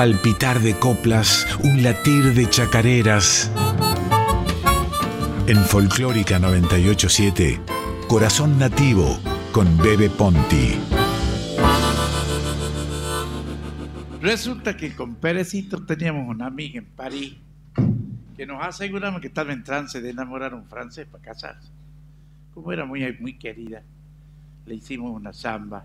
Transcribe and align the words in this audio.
palpitar 0.00 0.60
de 0.60 0.78
coplas, 0.78 1.46
un 1.62 1.82
latir 1.82 2.32
de 2.32 2.48
chacareras. 2.48 3.52
En 5.46 5.58
Folclórica 5.58 6.38
987, 6.38 7.60
Corazón 8.08 8.58
Nativo 8.58 9.20
con 9.52 9.76
Bebe 9.76 10.08
Ponti. 10.08 10.72
Resulta 14.22 14.74
que 14.74 14.96
con 14.96 15.16
Perecito 15.16 15.84
teníamos 15.84 16.26
una 16.34 16.46
amiga 16.46 16.78
en 16.78 16.86
París 16.86 17.36
que 18.38 18.46
nos 18.46 18.64
aseguramos 18.64 19.20
que 19.20 19.26
estaba 19.26 19.52
en 19.52 19.62
trance 19.64 20.00
de 20.00 20.08
enamorar 20.08 20.54
a 20.54 20.56
un 20.56 20.64
francés 20.64 21.08
para 21.12 21.22
casarse. 21.22 21.68
Como 22.54 22.72
era 22.72 22.86
muy, 22.86 23.04
muy 23.20 23.34
querida, 23.34 23.82
le 24.64 24.76
hicimos 24.76 25.14
una 25.14 25.34
samba. 25.34 25.84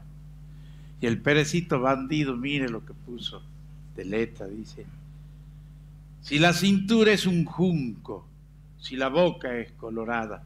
Y 1.02 1.05
el 1.05 1.20
Perecito 1.20 1.81
bandido, 1.81 2.38
mire 2.38 2.70
lo 2.70 2.85
que 2.85 2.93
puso 2.93 3.43
de 3.95 4.05
letra, 4.05 4.48
dice, 4.48 4.85
si 6.22 6.40
la 6.40 6.53
cintura 6.53 7.12
es 7.12 7.26
un 7.26 7.45
junco, 7.45 8.27
si 8.80 8.95
la 8.95 9.09
boca 9.09 9.58
es 9.58 9.72
colorada, 9.73 10.44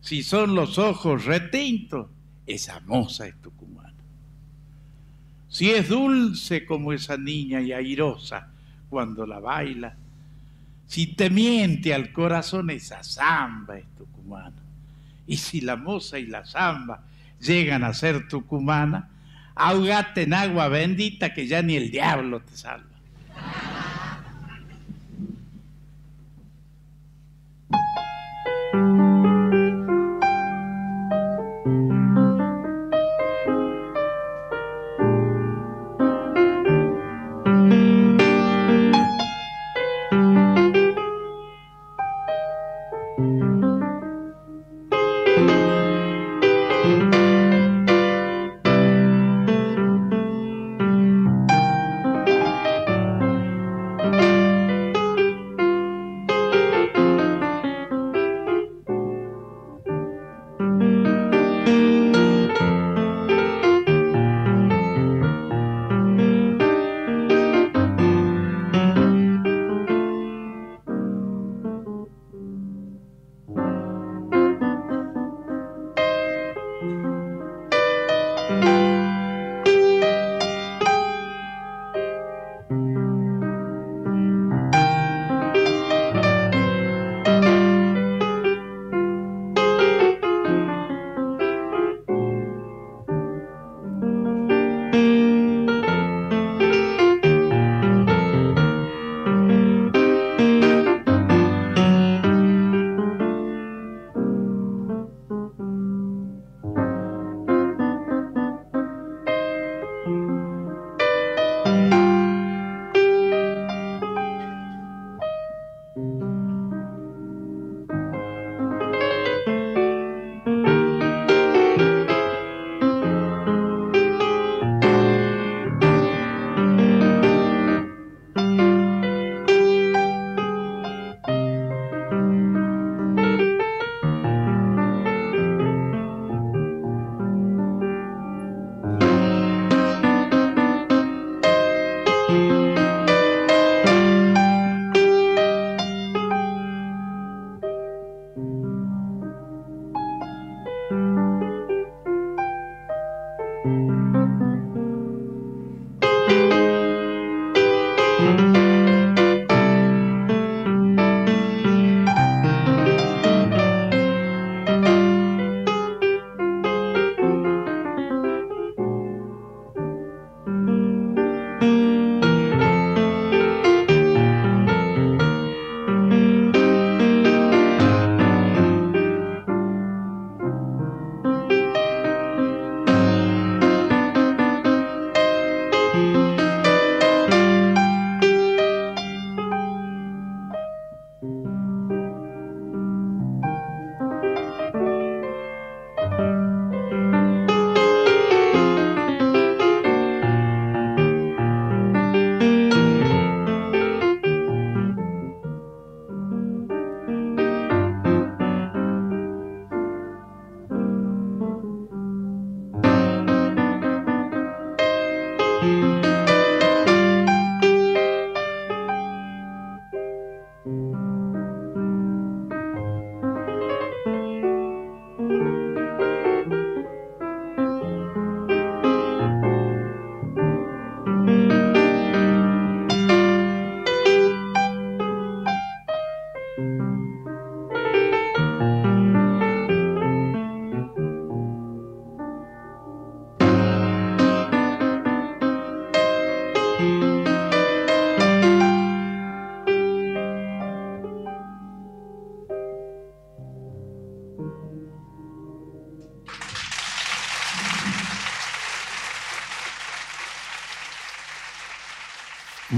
si 0.00 0.22
son 0.22 0.54
los 0.54 0.78
ojos 0.78 1.24
retintos, 1.24 2.08
esa 2.46 2.80
moza 2.80 3.26
es 3.26 3.34
tucumana. 3.40 3.92
Si 5.48 5.70
es 5.70 5.88
dulce 5.88 6.64
como 6.64 6.92
esa 6.92 7.16
niña 7.16 7.60
y 7.60 7.72
airosa 7.72 8.48
cuando 8.88 9.26
la 9.26 9.40
baila, 9.40 9.94
si 10.86 11.08
te 11.08 11.30
miente 11.30 11.94
al 11.94 12.12
corazón 12.12 12.70
esa 12.70 13.04
zamba 13.04 13.78
es 13.78 13.86
tucumana. 13.96 14.62
Y 15.26 15.36
si 15.36 15.60
la 15.60 15.76
moza 15.76 16.18
y 16.18 16.26
la 16.26 16.44
zamba 16.44 17.04
llegan 17.40 17.84
a 17.84 17.94
ser 17.94 18.26
tucumana, 18.26 19.09
ahogate 19.68 20.22
en 20.22 20.34
agua 20.34 20.68
bendita 20.68 21.34
que 21.34 21.46
ya 21.46 21.62
ni 21.62 21.76
el 21.76 21.90
diablo 21.90 22.40
te 22.40 22.56
salva. 22.56 22.89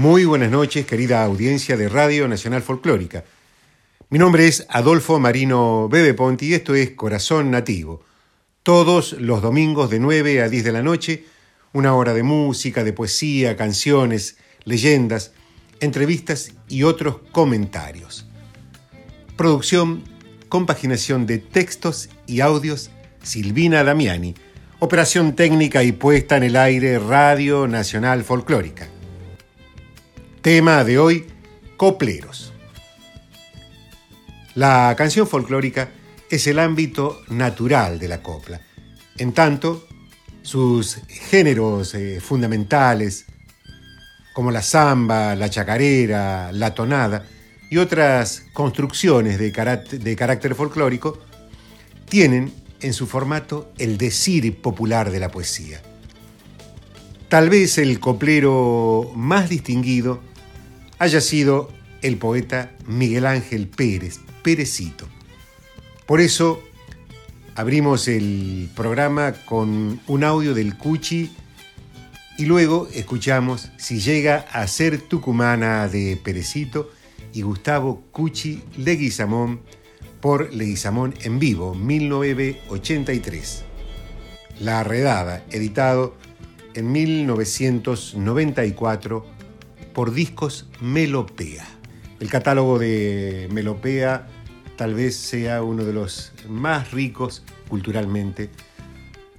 Muy 0.03 0.25
buenas 0.25 0.51
noches, 0.51 0.85
querida 0.85 1.23
audiencia 1.23 1.77
de 1.77 1.87
Radio 1.87 2.27
Nacional 2.27 2.61
Folclórica. 2.61 3.23
Mi 4.09 4.19
nombre 4.19 4.49
es 4.49 4.65
Adolfo 4.67 5.17
Marino 5.17 5.87
Bebe 5.87 6.13
Ponti 6.13 6.47
y 6.47 6.55
esto 6.55 6.75
es 6.75 6.89
Corazón 6.89 7.51
Nativo. 7.51 8.03
Todos 8.63 9.13
los 9.13 9.41
domingos 9.41 9.89
de 9.89 10.01
9 10.01 10.41
a 10.41 10.49
10 10.49 10.65
de 10.65 10.71
la 10.73 10.83
noche, 10.83 11.23
una 11.71 11.95
hora 11.95 12.13
de 12.13 12.21
música, 12.21 12.83
de 12.83 12.91
poesía, 12.91 13.55
canciones, 13.55 14.35
leyendas, 14.65 15.31
entrevistas 15.79 16.51
y 16.67 16.83
otros 16.83 17.19
comentarios. 17.31 18.27
Producción, 19.37 20.03
compaginación 20.49 21.25
de 21.25 21.37
textos 21.37 22.09
y 22.27 22.41
audios, 22.41 22.91
Silvina 23.21 23.85
Damiani. 23.85 24.35
Operación 24.79 25.33
técnica 25.33 25.81
y 25.81 25.93
puesta 25.93 26.35
en 26.35 26.43
el 26.43 26.57
aire 26.57 26.99
Radio 26.99 27.69
Nacional 27.69 28.25
Folclórica. 28.25 28.89
Tema 30.43 30.83
de 30.83 30.99
hoy, 30.99 31.25
copleros. 31.77 32.51
La 34.55 34.93
canción 34.97 35.25
folclórica 35.25 35.91
es 36.29 36.47
el 36.47 36.59
ámbito 36.59 37.21
natural 37.29 37.97
de 37.97 38.09
la 38.09 38.21
copla. 38.21 38.59
En 39.17 39.31
tanto, 39.31 39.87
sus 40.41 40.95
géneros 41.07 41.95
eh, 41.95 42.19
fundamentales, 42.19 43.25
como 44.33 44.51
la 44.51 44.61
samba, 44.61 45.33
la 45.33 45.49
chacarera, 45.49 46.51
la 46.51 46.73
tonada 46.75 47.25
y 47.69 47.77
otras 47.77 48.43
construcciones 48.51 49.39
de 49.39 49.49
de 49.49 50.15
carácter 50.17 50.55
folclórico, 50.55 51.19
tienen 52.09 52.53
en 52.81 52.91
su 52.91 53.07
formato 53.07 53.71
el 53.77 53.97
decir 53.97 54.59
popular 54.61 55.09
de 55.09 55.21
la 55.21 55.31
poesía. 55.31 55.81
Tal 57.29 57.49
vez 57.49 57.77
el 57.77 58.01
coplero 58.01 59.09
más 59.15 59.47
distinguido 59.47 60.32
haya 61.03 61.19
sido 61.19 61.69
el 62.01 62.17
poeta 62.17 62.71
Miguel 62.87 63.25
Ángel 63.25 63.67
Pérez, 63.67 64.21
Pérecito. 64.41 65.05
Por 66.05 66.21
eso 66.21 66.63
abrimos 67.55 68.07
el 68.07 68.69
programa 68.73 69.33
con 69.33 69.99
un 70.07 70.23
audio 70.23 70.53
del 70.53 70.77
Cuchi 70.77 71.29
y 72.37 72.45
luego 72.45 72.87
escuchamos 72.93 73.69
Si 73.75 73.99
llega 73.99 74.45
a 74.53 74.65
ser 74.65 75.01
tucumana 75.01 75.89
de 75.89 76.17
Perecito 76.23 76.89
y 77.33 77.41
Gustavo 77.41 78.05
Cuchi 78.13 78.63
Leguizamón 78.77 79.59
por 80.21 80.53
Leguizamón 80.53 81.15
en 81.23 81.37
vivo, 81.37 81.75
1983. 81.75 83.65
La 84.61 84.85
Redada, 84.85 85.43
editado 85.51 86.15
en 86.75 86.93
1994 86.93 89.32
por 89.93 90.13
discos 90.13 90.67
Melopea. 90.81 91.65
El 92.19 92.29
catálogo 92.29 92.79
de 92.79 93.47
Melopea 93.51 94.27
tal 94.75 94.93
vez 94.93 95.15
sea 95.15 95.63
uno 95.63 95.83
de 95.83 95.93
los 95.93 96.33
más 96.49 96.91
ricos 96.91 97.43
culturalmente, 97.69 98.49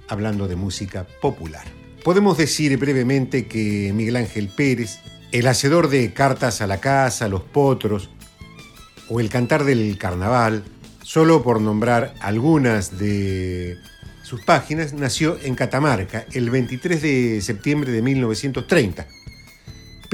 hablando 0.07 0.47
de 0.47 0.55
música 0.55 1.05
popular. 1.21 1.65
Podemos 2.03 2.37
decir 2.37 2.77
brevemente 2.77 3.47
que 3.47 3.91
Miguel 3.93 4.15
Ángel 4.15 4.47
Pérez, 4.47 4.99
el 5.31 5.47
hacedor 5.47 5.89
de 5.89 6.13
Cartas 6.13 6.61
a 6.61 6.67
la 6.67 6.79
Casa, 6.79 7.27
Los 7.27 7.41
Potros 7.41 8.09
o 9.09 9.19
El 9.19 9.29
Cantar 9.29 9.63
del 9.63 9.97
Carnaval, 9.97 10.63
solo 11.03 11.43
por 11.43 11.59
nombrar 11.59 12.13
algunas 12.21 12.97
de 12.97 13.77
sus 14.23 14.41
páginas, 14.43 14.93
nació 14.93 15.37
en 15.43 15.55
Catamarca 15.55 16.25
el 16.33 16.49
23 16.49 17.01
de 17.01 17.41
septiembre 17.41 17.91
de 17.91 18.01
1930 18.01 19.07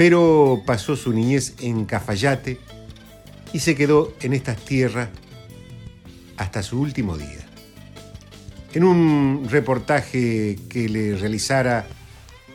pero 0.04 0.64
pasó 0.66 0.96
su 0.96 1.12
niñez 1.12 1.54
en 1.60 1.84
Cafayate 1.84 2.58
y 3.52 3.60
se 3.60 3.76
quedó 3.76 4.12
en 4.20 4.32
estas 4.32 4.56
tierras 4.56 5.10
hasta 6.36 6.64
su 6.64 6.80
último 6.80 7.16
día. 7.16 7.46
En 8.74 8.82
un 8.82 9.46
reportaje 9.48 10.58
que 10.68 10.88
le 10.88 11.14
realizara 11.14 11.86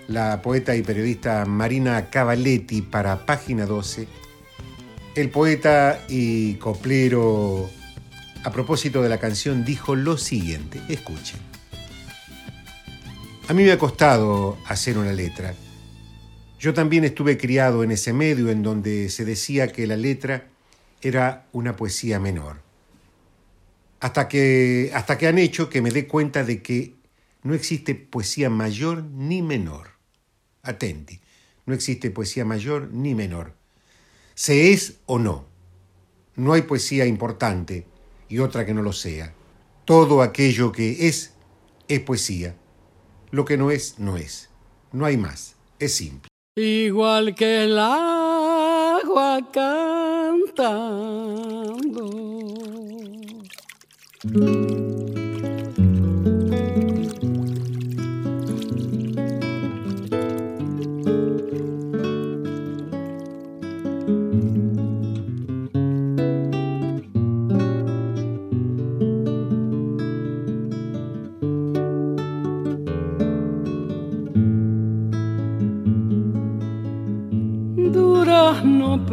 la 0.09 0.41
poeta 0.41 0.75
y 0.75 0.81
periodista 0.81 1.45
Marina 1.45 2.09
Cavaletti 2.09 2.81
para 2.81 3.25
Página 3.25 3.65
12, 3.65 4.09
el 5.15 5.29
poeta 5.29 6.01
y 6.09 6.55
coplero, 6.55 7.69
a 8.43 8.51
propósito 8.51 9.01
de 9.01 9.07
la 9.07 9.19
canción, 9.19 9.63
dijo 9.63 9.95
lo 9.95 10.17
siguiente, 10.17 10.81
escuchen. 10.89 11.39
A 13.47 13.53
mí 13.53 13.63
me 13.63 13.71
ha 13.71 13.77
costado 13.77 14.57
hacer 14.67 14.97
una 14.97 15.13
letra 15.13 15.53
yo 16.59 16.73
también 16.73 17.03
estuve 17.03 17.37
criado 17.37 17.83
en 17.83 17.91
ese 17.91 18.13
medio 18.13 18.49
en 18.49 18.63
donde 18.63 19.09
se 19.09 19.25
decía 19.25 19.71
que 19.71 19.85
la 19.85 19.95
letra 19.95 20.47
era 21.01 21.47
una 21.51 21.75
poesía 21.75 22.19
menor. 22.19 22.61
Hasta 23.99 24.27
que, 24.27 24.91
hasta 24.93 25.17
que 25.17 25.27
han 25.27 25.37
hecho 25.37 25.69
que 25.69 25.81
me 25.81 25.91
dé 25.91 26.07
cuenta 26.07 26.43
de 26.43 26.61
que 26.61 26.95
no 27.43 27.53
existe 27.53 27.93
poesía 27.93 28.49
mayor 28.49 29.03
ni 29.03 29.41
menor. 29.41 29.89
Atenti, 30.63 31.19
no 31.65 31.73
existe 31.73 32.09
poesía 32.09 32.43
mayor 32.43 32.89
ni 32.91 33.13
menor. 33.13 33.53
Se 34.33 34.73
es 34.73 34.97
o 35.05 35.19
no. 35.19 35.45
No 36.35 36.53
hay 36.53 36.63
poesía 36.63 37.05
importante 37.05 37.85
y 38.29 38.39
otra 38.39 38.65
que 38.65 38.73
no 38.73 38.81
lo 38.81 38.93
sea. 38.93 39.33
Todo 39.85 40.21
aquello 40.21 40.71
que 40.71 41.07
es, 41.07 41.33
es 41.87 41.99
poesía. 41.99 42.55
Lo 43.29 43.45
que 43.45 43.57
no 43.57 43.71
es, 43.71 43.99
no 43.99 44.17
es. 44.17 44.49
No 44.91 45.05
hay 45.05 45.17
más. 45.17 45.55
Es 45.79 45.93
simple 45.95 46.29
igual 46.57 47.35
que 47.35 47.63
el 47.63 47.77
agua 47.77 49.39
cantando. 49.51 50.97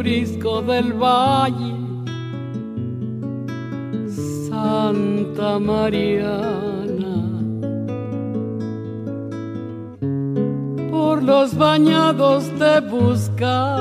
Prisco 0.04 0.61
del 0.61 0.92
Valle, 0.92 1.75
Santa 4.46 5.58
Mariana, 5.58 7.16
por 10.90 11.23
los 11.23 11.56
bañados 11.56 12.50
te 12.58 12.80
busca, 12.80 13.78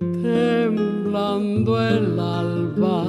temblando 0.00 1.80
el 1.80 2.18
alba. 2.18 3.04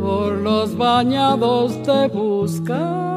Por 0.00 0.34
los 0.34 0.76
bañados 0.76 1.82
te 1.82 2.06
busca 2.06 3.11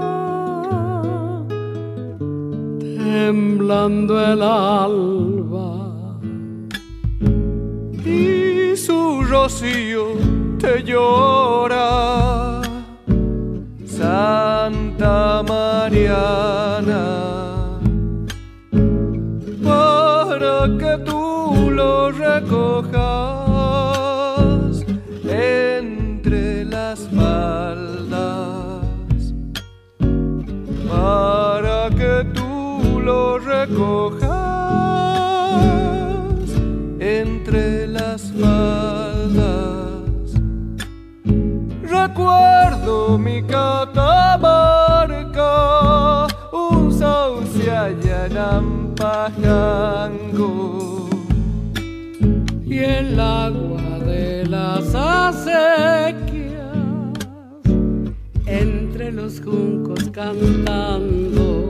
temblando 3.05 4.13
el 4.19 4.41
alba. 4.41 5.67
Y 8.03 8.75
su 8.75 9.23
rocío 9.23 10.05
te 10.59 10.83
llora, 10.83 12.61
Santa 13.85 15.43
Mariana, 15.47 17.05
para 19.63 20.55
que 20.79 20.93
tú 21.05 21.71
lo 21.71 22.11
recojas 22.11 23.34
mi 43.17 43.41
Catamarca, 43.43 44.27
un 46.51 46.91
sauce 46.91 47.71
allá 47.71 48.25
en 48.25 48.37
Ampajango. 48.37 49.79
Y 52.65 52.79
el 52.79 53.19
agua 53.19 53.99
de 54.05 54.45
las 54.47 54.93
acequias, 54.93 56.55
entre 58.45 59.11
los 59.11 59.41
juncos 59.41 60.09
cantando. 60.11 61.63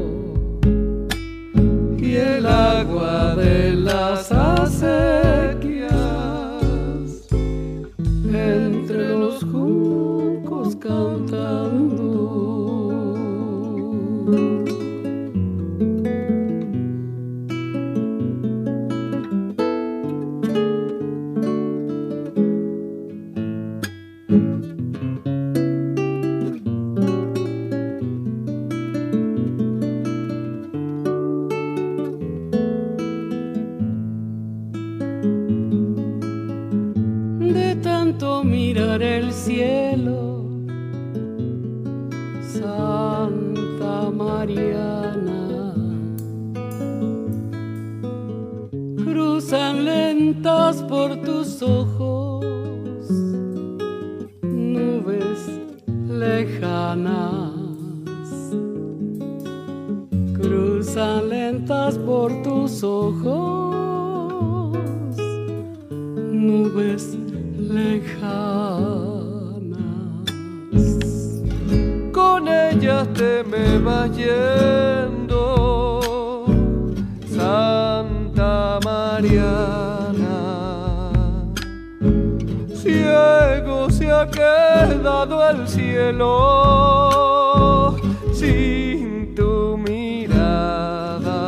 Y 1.98 2.16
el 2.16 2.46
agua 2.46 3.36
de 3.36 3.74
las 3.74 4.32
acequias 4.32 5.55
tanto 37.82 38.44
mirar 38.44 39.02
el 39.02 39.32
cielo, 39.32 40.25
sin 88.34 89.34
tu 89.34 89.78
mirada. 89.78 91.42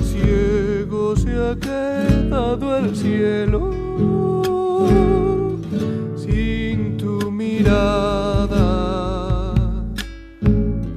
Ciego 0.00 1.14
se 1.16 1.32
ha 1.32 1.54
quedado 1.56 2.76
el 2.78 2.96
cielo 2.96 3.70
sin 6.16 6.96
tu 6.96 7.30
mirada. 7.30 8.64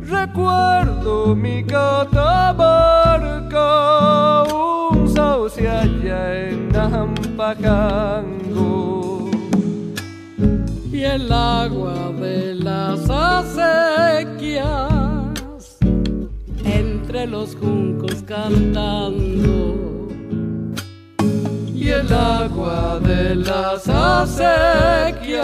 Recuerdo 0.08 1.36
mi 1.36 1.64
catamarca, 1.64 2.04
un 4.44 5.08
sauce 5.10 5.68
allá 5.68 6.50
en 6.50 6.76
Ampacango. 6.76 8.29
El 11.20 11.32
agua 11.34 12.12
de 12.20 12.56
las 12.56 13.10
acequias 13.10 14.66
entre 16.64 17.28
los 17.28 17.56
juncos 17.56 18.24
cantando. 18.26 20.08
Y 21.74 21.90
el 21.90 22.14
agua 22.14 23.00
de 23.02 23.36
las 23.36 23.88
acequias 23.88 25.40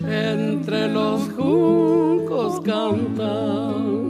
entre 0.00 0.88
los 0.88 1.22
juncos 1.32 2.60
cantando. 2.60 4.02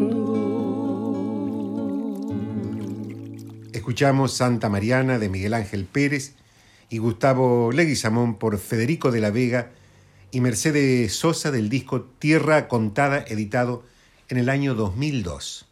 Escuchamos 3.72 4.32
Santa 4.32 4.68
Mariana 4.68 5.18
de 5.18 5.28
Miguel 5.28 5.54
Ángel 5.54 5.84
Pérez 5.84 6.34
y 6.92 6.98
Gustavo 6.98 7.72
Leguizamón 7.72 8.38
por 8.38 8.58
Federico 8.58 9.10
de 9.10 9.22
la 9.22 9.30
Vega 9.30 9.70
y 10.30 10.42
Mercedes 10.42 11.16
Sosa 11.16 11.50
del 11.50 11.70
disco 11.70 12.02
Tierra 12.02 12.68
Contada, 12.68 13.24
editado 13.26 13.82
en 14.28 14.36
el 14.36 14.50
año 14.50 14.74
2002. 14.74 15.64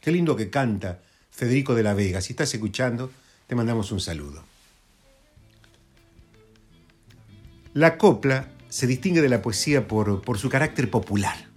Qué 0.00 0.12
lindo 0.12 0.36
que 0.36 0.50
canta 0.50 1.02
Federico 1.32 1.74
de 1.74 1.82
la 1.82 1.94
Vega. 1.94 2.20
Si 2.20 2.34
estás 2.34 2.54
escuchando, 2.54 3.10
te 3.48 3.56
mandamos 3.56 3.90
un 3.90 3.98
saludo. 3.98 4.44
La 7.74 7.98
copla 7.98 8.48
se 8.68 8.86
distingue 8.86 9.20
de 9.20 9.30
la 9.30 9.42
poesía 9.42 9.88
por, 9.88 10.22
por 10.22 10.38
su 10.38 10.48
carácter 10.48 10.88
popular, 10.88 11.48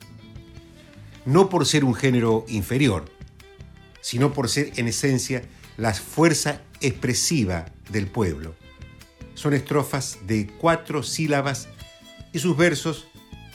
no 1.28 1.48
por 1.48 1.68
ser 1.68 1.86
un 1.86 1.94
género 1.94 2.44
inferior, 2.48 3.06
sino 4.02 4.34
por 4.34 4.50
ser 4.50 4.72
en 4.78 4.88
esencia 4.88 5.44
la 5.78 5.94
fuerza 5.94 6.64
expresiva 6.82 7.68
del 7.92 8.08
pueblo. 8.08 8.56
Son 9.36 9.54
estrofas 9.54 10.20
de 10.26 10.48
cuatro 10.48 11.04
sílabas 11.04 11.68
y 12.34 12.40
sus 12.40 12.58
versos 12.58 13.06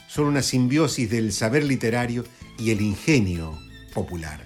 son 0.09 0.27
una 0.27 0.43
simbiosis 0.43 1.11
del 1.11 1.33
saber 1.33 1.65
literario 1.65 2.25
y 2.59 2.71
el 2.71 2.81
ingenio 2.81 3.59
popular. 3.93 4.45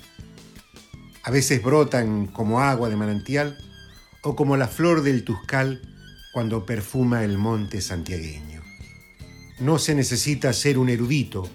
A 1.23 1.31
veces 1.31 1.63
brotan 1.63 2.27
como 2.27 2.61
agua 2.61 2.89
de 2.89 2.97
manantial 2.97 3.59
o 4.23 4.37
como 4.37 4.57
la 4.57 4.69
flor 4.69 5.03
del 5.03 5.25
tuscal 5.25 5.83
cuando 6.33 6.67
perfuma 6.67 7.25
el 7.25 7.39
monte 7.39 7.81
santiagueño. 7.81 8.63
No 9.61 9.79
se 9.79 9.95
necesita 9.95 10.53
ser 10.53 10.79
un 10.79 10.89
erudito 10.89 11.49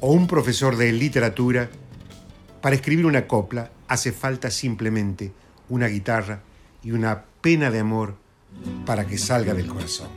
o 0.00 0.12
un 0.12 0.26
profesor 0.26 0.76
de 0.76 0.92
literatura 0.92 1.70
para 2.60 2.76
escribir 2.76 3.04
una 3.04 3.26
copla, 3.26 3.72
hace 3.88 4.12
falta 4.12 4.50
simplemente 4.50 5.32
una 5.68 5.88
guitarra 5.88 6.42
y 6.82 6.92
una 6.92 7.24
pena 7.40 7.70
de 7.70 7.80
amor 7.80 8.21
para 8.84 9.06
que 9.06 9.18
salga 9.18 9.54
del 9.54 9.66
corazón. 9.66 10.08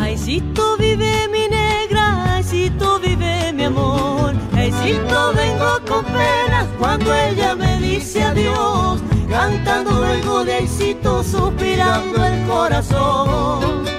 Aisito 0.00 0.76
vive 0.78 1.28
mi 1.28 1.48
negra, 1.48 2.34
Aisito 2.36 2.98
vive 3.00 3.52
mi 3.52 3.64
amor. 3.64 4.34
Aisito 4.54 5.32
vengo 5.34 5.80
con 5.88 6.04
penas 6.04 6.66
cuando 6.78 7.14
ella 7.14 7.54
me 7.54 7.78
dice 7.78 8.22
adiós. 8.22 9.00
Cantando 9.28 9.92
luego 9.92 10.44
de 10.44 10.54
Aisito, 10.54 11.24
suspirando 11.24 12.24
el 12.24 12.46
corazón. 12.46 13.91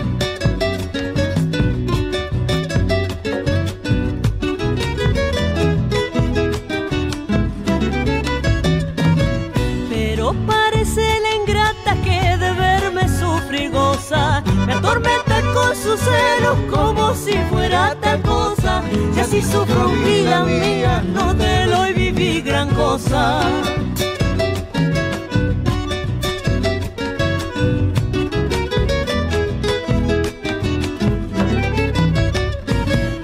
Y. 13.53 14.43
Me 14.65 14.73
atormenta 14.73 15.41
con 15.53 15.75
sus 15.75 15.99
celos 15.99 16.57
como 16.71 17.13
si 17.13 17.33
fuera 17.51 17.95
tal 18.01 18.21
cosa. 18.21 18.81
Si 19.13 19.19
así 19.19 19.41
sufro 19.41 19.89
vida 20.03 20.43
mía, 20.43 21.03
no 21.13 21.35
te 21.35 21.67
lo 21.67 21.87
y 21.87 21.93
viví 21.93 22.41
gran 22.41 22.69
cosa. 22.69 23.41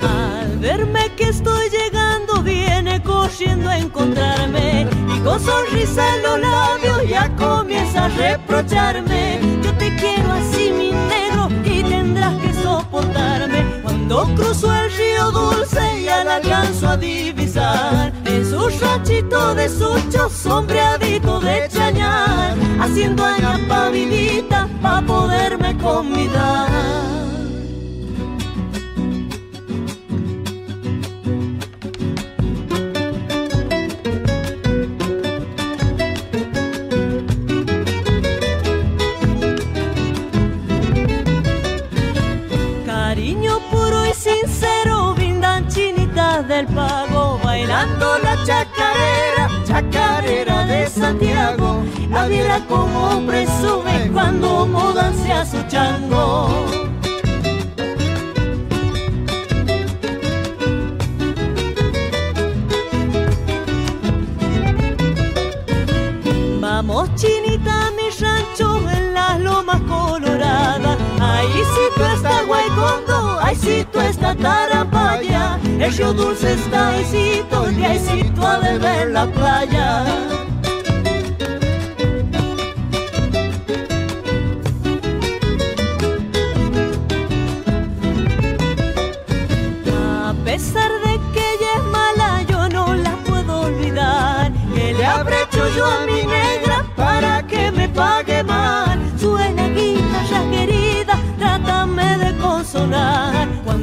Al 0.02 0.58
verme 0.60 1.12
que 1.18 1.30
estoy 1.30 1.70
llegando, 1.70 2.44
viene 2.44 3.02
corriendo 3.02 3.70
a 3.70 3.78
encontrarme 3.78 4.88
y 5.16 5.20
con 5.22 5.40
sonrisa 5.40 6.16
en 6.16 6.24
los 6.24 6.40
labios 6.40 7.10
ya 7.10 7.36
comienza 7.36 8.06
a 8.06 8.10
reprocharme. 8.50 9.39
Yo 9.63 9.74
te 9.77 9.96
quiero 9.96 10.32
así, 10.34 10.72
mi 10.72 10.91
negro, 10.91 11.50
y 11.63 11.84
tendrás 11.84 12.36
que 12.41 12.53
soportarme. 12.53 13.82
Cuando 13.84 14.25
cruzo 14.36 14.74
el 14.74 14.91
río 14.91 15.32
dulce 15.32 16.03
ya 16.03 16.24
la 16.24 16.36
alcanzo 16.36 16.89
a 16.89 16.98
divisar. 16.98 18.12
En 18.25 18.50
su 18.50 18.70
ranchito 18.79 19.56
de 19.56 19.70
sucho, 19.70 20.29
sombreadito 20.29 21.39
de 21.39 21.68
chañar, 21.70 22.56
haciendo 22.79 23.24
aña 23.24 23.60
pavidita 23.68 24.68
pa' 24.82 25.01
poderme 25.01 25.77
convidar. 25.77 26.70
Santiago, 50.89 51.84
la 52.10 52.27
viera 52.27 52.65
como 52.67 53.22
presume 53.25 54.10
cuando 54.12 54.65
mudanse 54.65 55.31
a 55.31 55.46
su 55.46 55.62
chango. 55.67 56.50
Vamos 66.60 67.13
chinita 67.15 67.91
mi 67.91 68.10
rancho 68.19 68.89
en 68.89 69.13
las 69.13 69.39
lomas 69.39 69.81
coloradas, 69.81 70.98
ahí 71.19 71.48
si 71.53 72.00
tú 72.00 72.03
está 72.15 72.43
guaycondo, 72.48 73.39
ahí 73.41 73.55
si 73.55 73.84
tú 73.91 74.00
está 74.00 74.34
tarapaya, 74.34 75.60
el 75.79 75.93
río 75.93 76.13
dulce 76.13 76.53
está 76.53 76.89
ahícito 76.89 77.69
y 77.72 77.84
ahí 77.84 78.00
si 78.00 78.24
tú 78.31 78.46
ha 78.46 78.60
de 78.60 78.77
ver 78.79 79.12
la 79.12 79.25
playa. 79.27 80.38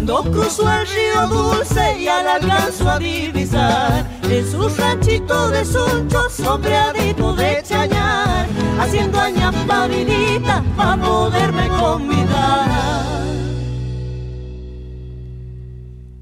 Cuando 0.07 0.31
cruzo 0.31 0.71
el 0.71 0.87
río 0.87 1.27
dulce 1.27 2.01
ya 2.01 2.23
la 2.23 2.35
alcanzo 2.37 2.89
a 2.89 2.97
divisar. 2.97 4.21
En 4.23 4.49
su 4.49 4.69
ranchito 4.69 5.51
de 5.51 5.65
suncho 5.65 6.31
sombreadito 6.31 7.35
de 7.35 7.61
chañar. 7.65 8.47
Haciendo 8.79 9.19
añas 9.19 9.53
pabilitas 9.67 10.63
para 10.77 11.03
poderme 11.03 11.69
convidar. 11.81 13.27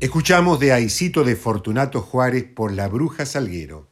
Escuchamos 0.01 0.59
de 0.61 0.73
Aicito 0.73 1.23
de 1.23 1.37
Fortunato 1.37 2.01
Juárez 2.01 2.45
por 2.45 2.73
La 2.73 2.89
Bruja 2.89 3.27
Salguero. 3.27 3.91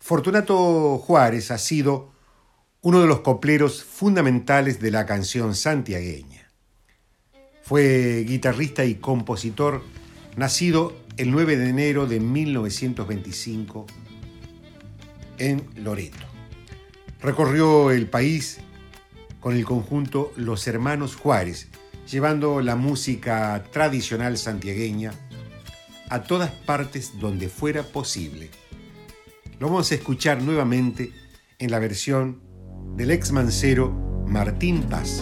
Fortunato 0.00 0.98
Juárez 0.98 1.52
ha 1.52 1.58
sido 1.58 2.10
uno 2.80 3.00
de 3.00 3.06
los 3.06 3.20
copleros 3.20 3.84
fundamentales 3.84 4.80
de 4.80 4.90
la 4.90 5.06
canción 5.06 5.54
santiagueña. 5.54 6.35
Fue 7.66 8.24
guitarrista 8.28 8.84
y 8.84 8.94
compositor 8.94 9.82
nacido 10.36 10.96
el 11.16 11.32
9 11.32 11.56
de 11.56 11.68
enero 11.68 12.06
de 12.06 12.20
1925 12.20 13.86
en 15.38 15.64
Loreto. 15.74 16.24
Recorrió 17.20 17.90
el 17.90 18.08
país 18.08 18.58
con 19.40 19.56
el 19.56 19.64
conjunto 19.64 20.32
Los 20.36 20.68
Hermanos 20.68 21.16
Juárez, 21.16 21.66
llevando 22.08 22.60
la 22.60 22.76
música 22.76 23.64
tradicional 23.72 24.38
santiagueña 24.38 25.12
a 26.08 26.22
todas 26.22 26.52
partes 26.52 27.18
donde 27.18 27.48
fuera 27.48 27.82
posible. 27.82 28.48
Lo 29.58 29.66
vamos 29.66 29.90
a 29.90 29.96
escuchar 29.96 30.40
nuevamente 30.40 31.10
en 31.58 31.72
la 31.72 31.80
versión 31.80 32.40
del 32.94 33.10
ex 33.10 33.32
mancero 33.32 33.90
Martín 34.28 34.84
Paz. 34.84 35.20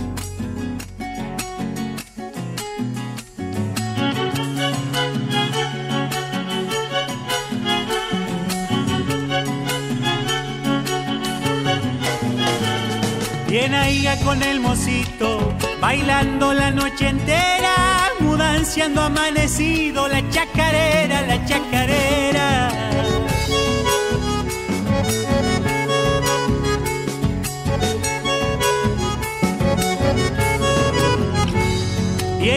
Ahí 13.73 14.07
con 14.23 14.43
el 14.43 14.61
mocito, 14.61 15.55
bailando 15.81 16.53
la 16.53 16.71
noche 16.71 17.09
entera, 17.09 18.11
mudanciando 18.21 19.01
amanecido, 19.01 20.07
la 20.07 20.29
chacarera, 20.29 21.23
la 21.23 21.45
chacarera. 21.47 22.71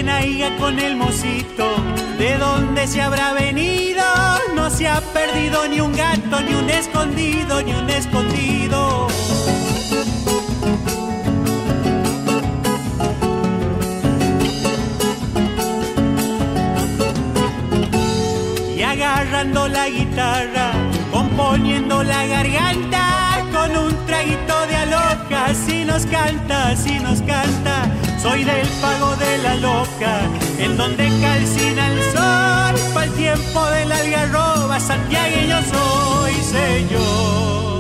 Ahí 0.10 0.44
con 0.60 0.80
el 0.80 0.96
mocito, 0.96 1.76
de 2.18 2.38
dónde 2.38 2.88
se 2.88 3.02
habrá 3.02 3.34
venido, 3.34 4.04
no 4.56 4.70
se 4.70 4.88
ha 4.88 5.02
perdido 5.02 5.68
ni 5.68 5.80
un 5.80 5.94
gato, 5.96 6.42
ni 6.42 6.54
un 6.54 6.70
escondido, 6.70 7.62
ni 7.62 7.74
un 7.74 7.90
escondido. 7.90 8.57
Agarrando 18.92 19.68
la 19.68 19.90
guitarra, 19.90 20.72
componiendo 21.12 22.04
la 22.04 22.26
garganta 22.26 23.44
con 23.52 23.76
un 23.76 24.06
traguito 24.06 24.56
de 24.68 24.76
aloca. 24.76 25.54
Si 25.54 25.84
nos 25.86 26.06
canta, 26.06 26.76
si 26.76 27.00
nos 27.00 27.22
canta, 27.22 27.86
soy 28.22 28.44
del 28.44 28.68
pago 28.82 29.16
de 29.18 29.38
la 29.40 29.56
loca, 29.56 30.22
en 30.58 30.78
donde 30.78 31.06
calcina 31.22 31.88
el 31.92 32.02
sol, 32.14 32.94
para 32.94 33.06
el 33.06 33.14
tiempo 33.14 33.66
de 33.66 33.86
la 33.86 33.98
algarroba, 33.98 34.80
santiagueño 34.80 35.58
soy, 35.72 36.34
señor. 36.34 37.77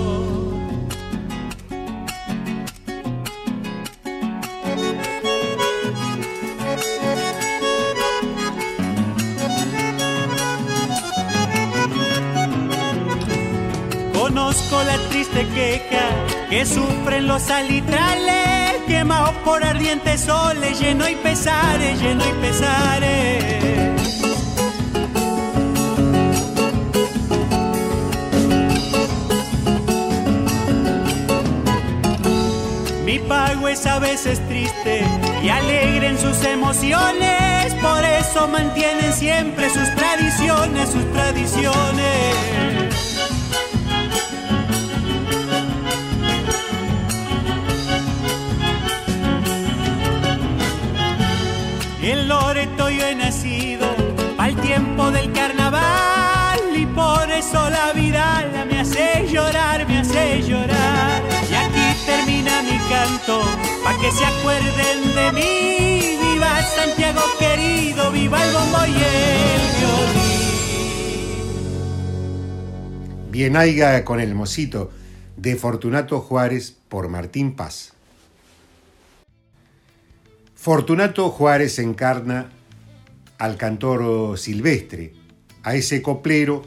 Conozco 14.38 14.84
la 14.84 15.00
triste 15.10 15.48
queja 15.48 16.10
que 16.48 16.64
sufren 16.64 17.28
los 17.28 17.50
alitrales, 17.50 18.84
quemados 18.86 19.34
por 19.44 19.64
ardientes 19.64 20.22
soles, 20.22 20.80
lleno 20.80 21.10
y 21.10 21.16
pesares, 21.16 22.00
lleno 22.00 22.24
y 22.24 22.34
pesares. 22.34 23.44
Mi 33.06 33.18
pago 33.18 33.68
es 33.68 33.88
a 33.88 33.98
veces 33.98 34.40
triste 34.48 35.04
y 35.44 35.50
alegre 35.50 36.10
en 36.10 36.20
sus 36.20 36.44
emociones, 36.44 37.74
por 37.82 38.06
eso 38.06 38.48
mantienen 38.50 39.12
siempre 39.14 39.68
sus 39.72 39.96
tradiciones, 39.96 40.90
sus 40.90 41.12
tradiciones. 41.12 42.87
Loreto 52.28 52.90
yo 52.90 53.08
he 53.08 53.16
nacido 53.16 53.88
al 54.38 54.54
tiempo 54.60 55.12
del 55.12 55.32
carnaval 55.32 56.60
y 56.76 56.86
por 56.88 57.32
eso 57.32 57.70
la 57.70 57.94
vida 57.94 58.44
me 58.70 58.82
hace 58.82 59.26
llorar, 59.32 59.88
me 59.88 60.00
hace 60.00 60.42
llorar. 60.44 61.24
Y 61.50 61.54
aquí 61.54 61.96
termina 62.06 62.62
mi 62.64 62.78
canto, 62.90 63.42
pa' 63.82 63.98
que 64.02 64.12
se 64.12 64.26
acuerden 64.26 65.16
de 65.16 65.32
mí. 65.32 66.18
Viva 66.22 66.62
Santiago 66.64 67.22
querido, 67.40 68.12
viva 68.12 68.44
el 68.44 68.54
bombo 68.54 68.86
y 68.86 68.96
el 68.96 69.62
violín. 69.80 70.32
Bien 73.32 73.56
aiga 73.56 74.04
con 74.04 74.20
el 74.20 74.36
mocito 74.36 74.92
de 75.38 75.56
Fortunato 75.56 76.20
Juárez 76.20 76.76
por 76.90 77.08
Martín 77.08 77.56
Paz. 77.56 77.94
Fortunato 80.68 81.30
Juárez 81.30 81.80
encarna 81.80 82.50
al 83.38 83.56
cantor 83.56 84.38
silvestre, 84.38 85.14
a 85.64 85.76
ese 85.76 86.02
coplero 86.02 86.62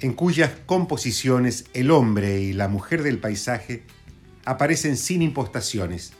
en 0.00 0.14
cuyas 0.14 0.52
composiciones 0.64 1.66
el 1.74 1.90
hombre 1.90 2.40
y 2.40 2.54
la 2.54 2.68
mujer 2.68 3.02
del 3.02 3.18
paisaje 3.18 3.82
aparecen 4.46 4.96
sin 4.96 5.20
impostaciones, 5.20 6.14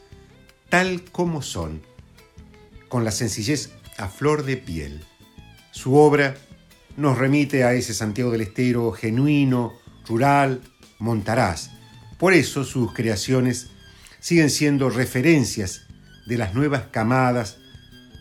tal 0.68 1.02
como 1.12 1.40
son, 1.40 1.80
con 2.90 3.06
la 3.06 3.10
sencillez 3.10 3.70
a 3.96 4.08
flor 4.08 4.44
de 4.44 4.58
piel. 4.58 5.02
Su 5.70 5.94
obra 5.94 6.34
nos 6.98 7.16
remite 7.16 7.64
a 7.64 7.72
ese 7.72 7.94
Santiago 7.94 8.32
del 8.32 8.42
Estero 8.42 8.92
genuino, 8.92 9.72
rural, 10.06 10.60
montaraz. 10.98 11.70
Por 12.18 12.34
eso 12.34 12.64
sus 12.64 12.92
creaciones 12.92 13.68
siguen 14.20 14.50
siendo 14.50 14.90
referencias 14.90 15.84
de 16.26 16.38
las 16.38 16.54
nuevas 16.54 16.84
camadas 16.90 17.58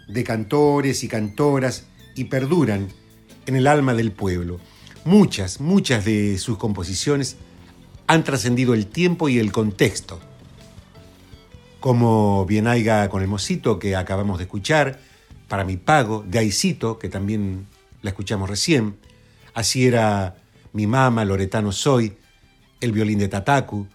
de 0.07 0.23
cantores 0.23 1.03
y 1.03 1.07
cantoras 1.07 1.85
y 2.15 2.25
perduran 2.25 2.89
en 3.45 3.55
el 3.55 3.67
alma 3.67 3.93
del 3.93 4.11
pueblo. 4.11 4.59
Muchas, 5.05 5.59
muchas 5.59 6.05
de 6.05 6.37
sus 6.37 6.57
composiciones 6.57 7.37
han 8.07 8.23
trascendido 8.23 8.73
el 8.73 8.87
tiempo 8.87 9.29
y 9.29 9.39
el 9.39 9.51
contexto. 9.51 10.19
Como 11.79 12.45
Bien 12.45 12.67
Aiga 12.67 13.09
con 13.09 13.21
el 13.21 13.27
Mosito 13.27 13.79
que 13.79 13.95
acabamos 13.95 14.37
de 14.37 14.45
escuchar, 14.45 14.99
Para 15.47 15.65
mi 15.65 15.77
pago, 15.77 16.23
de 16.25 16.51
que 16.99 17.09
también 17.09 17.67
la 18.01 18.09
escuchamos 18.09 18.49
recién, 18.49 18.97
Así 19.53 19.85
era 19.85 20.35
mi 20.71 20.87
mamá, 20.87 21.25
Loretano 21.25 21.71
Soy, 21.71 22.13
El 22.81 22.91
violín 22.91 23.19
de 23.19 23.27
Tatacu, 23.27 23.87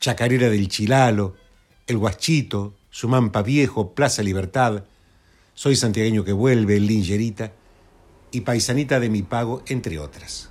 Chacarera 0.00 0.50
del 0.50 0.68
Chilalo, 0.68 1.36
El 1.86 1.96
Guachito, 1.98 2.74
Sumampa 2.98 3.42
Viejo, 3.42 3.94
Plaza 3.94 4.24
Libertad, 4.24 4.82
Soy 5.54 5.76
santiagueño 5.76 6.24
que 6.24 6.32
vuelve, 6.32 6.78
El 6.78 6.88
Lingerita 6.88 7.52
y 8.32 8.40
Paisanita 8.40 8.98
de 8.98 9.08
mi 9.08 9.22
pago, 9.22 9.62
entre 9.68 10.00
otras. 10.00 10.50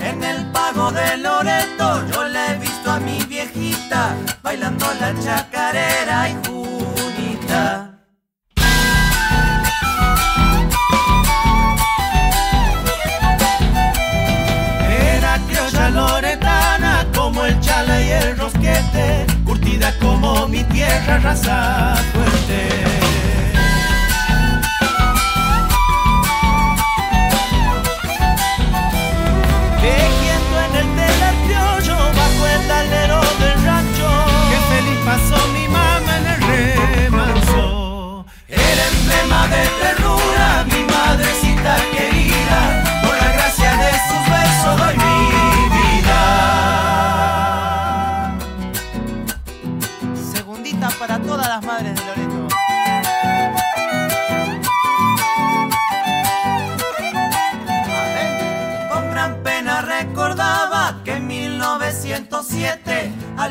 En 0.00 0.24
el 0.24 0.50
pago 0.52 0.90
de 0.90 1.18
Loreto 1.18 2.06
yo 2.10 2.24
le 2.26 2.52
he 2.52 2.58
visto 2.58 2.90
a 2.90 3.00
mi 3.00 3.22
viejita 3.24 4.16
bailando 4.42 4.86
la 4.98 5.14
chacarera 5.20 6.30
y 6.30 6.34
el 18.10 18.20
chala 18.20 18.26
y 18.26 18.30
el 18.30 18.36
rosquete, 18.38 19.26
curtida 19.44 19.92
como 20.00 20.48
mi 20.48 20.62
tierra 20.64 21.18
raza 21.18 21.94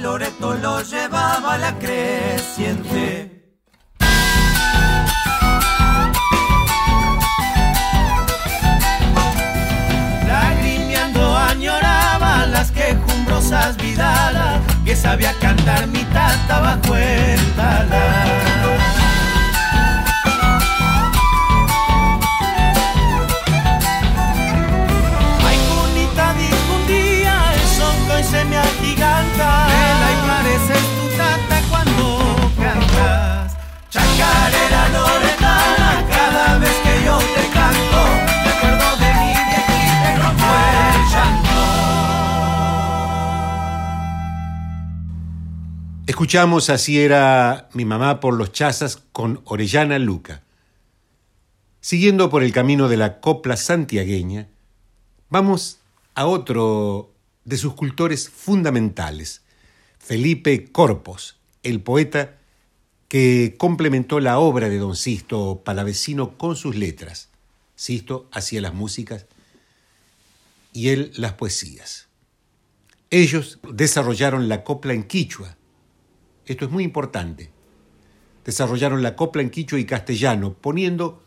Loreto 0.02 0.54
lo 0.54 0.82
llevaba 0.82 1.58
la 1.58 1.78
creciente. 1.78 3.44
Lagrimeando 10.26 11.38
añoraba 11.38 12.46
las 12.46 12.72
quejumbrosas 12.72 13.76
vidalas 13.76 14.62
que 14.86 14.96
sabía 14.96 15.34
cantar 15.40 15.86
mi 15.88 16.04
tata 16.06 16.60
bajo 16.62 16.96
el 16.96 17.40
talar. 17.56 18.09
Escuchamos 46.20 46.70
Así 46.70 47.00
era 47.00 47.70
mi 47.72 47.86
mamá 47.86 48.20
por 48.20 48.34
los 48.34 48.52
chazas 48.52 49.02
con 49.14 49.42
Orellana 49.46 50.00
Luca. 50.00 50.44
Siguiendo 51.80 52.30
por 52.30 52.44
el 52.44 52.52
camino 52.52 52.90
de 52.90 52.98
la 52.98 53.22
copla 53.22 53.56
santiagueña, 53.56 54.50
vamos 55.30 55.80
a 56.16 56.26
otro 56.26 57.14
de 57.46 57.56
sus 57.56 57.74
cultores 57.74 58.28
fundamentales, 58.28 59.44
Felipe 59.98 60.70
Corpos, 60.74 61.38
el 61.64 61.80
poeta 61.80 62.36
que 63.08 63.56
complementó 63.58 64.20
la 64.20 64.40
obra 64.40 64.68
de 64.68 64.78
don 64.78 64.98
Sisto 64.98 65.62
Palavecino 65.64 66.38
con 66.38 66.58
sus 66.58 66.76
letras. 66.76 67.30
Sisto 67.78 68.28
hacía 68.34 68.60
las 68.60 68.74
músicas 68.74 69.26
y 70.74 70.90
él 70.90 71.14
las 71.16 71.32
poesías. 71.32 72.10
Ellos 73.10 73.60
desarrollaron 73.72 74.50
la 74.50 74.66
copla 74.66 74.92
en 74.92 75.04
quichua. 75.04 75.56
Esto 76.50 76.66
es 76.66 76.72
muy 76.72 76.84
importante. 76.84 77.52
Desarrollaron 78.44 79.04
la 79.04 79.16
copla 79.16 79.44
en 79.44 79.52
quichua 79.52 79.78
y 79.78 79.86
castellano, 79.86 80.54
poniendo 80.60 81.22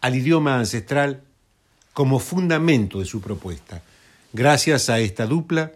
al 0.00 0.14
idioma 0.14 0.56
ancestral 0.60 1.24
como 1.92 2.20
fundamento 2.20 3.00
de 3.00 3.04
su 3.04 3.20
propuesta. 3.20 3.82
Gracias 4.32 4.88
a 4.88 5.00
esta 5.00 5.26
dupla, 5.26 5.72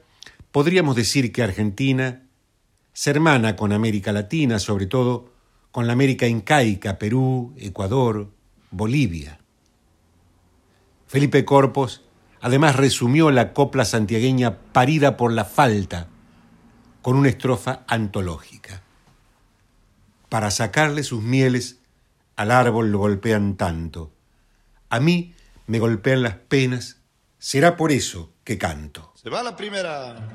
podríamos 0.52 0.94
decir 0.94 1.32
que 1.32 1.42
Argentina 1.42 2.22
se 2.92 3.10
hermana 3.10 3.56
con 3.56 3.72
América 3.72 4.12
Latina, 4.12 4.60
sobre 4.60 4.86
todo 4.86 5.32
con 5.72 5.88
la 5.88 5.92
América 5.92 6.28
incaica, 6.28 6.96
Perú, 6.96 7.52
Ecuador, 7.58 8.30
Bolivia. 8.70 9.40
Felipe 11.08 11.44
Corpos 11.44 12.04
además 12.40 12.76
resumió 12.76 13.32
la 13.32 13.54
copla 13.54 13.84
santiagueña 13.84 14.56
parida 14.72 15.16
por 15.16 15.32
la 15.32 15.44
falta 15.44 16.06
con 17.02 17.16
una 17.16 17.28
estrofa 17.28 17.82
antológica. 17.88 18.83
Para 20.34 20.50
sacarle 20.50 21.04
sus 21.04 21.22
mieles 21.22 21.78
al 22.34 22.50
árbol 22.50 22.90
lo 22.90 22.98
golpean 22.98 23.56
tanto. 23.56 24.10
A 24.88 24.98
mí 24.98 25.32
me 25.68 25.78
golpean 25.78 26.24
las 26.24 26.34
penas, 26.34 26.96
será 27.38 27.76
por 27.76 27.92
eso 27.92 28.32
que 28.42 28.58
canto. 28.58 29.12
Se 29.14 29.30
va 29.30 29.44
la 29.44 29.54
primera. 29.54 30.34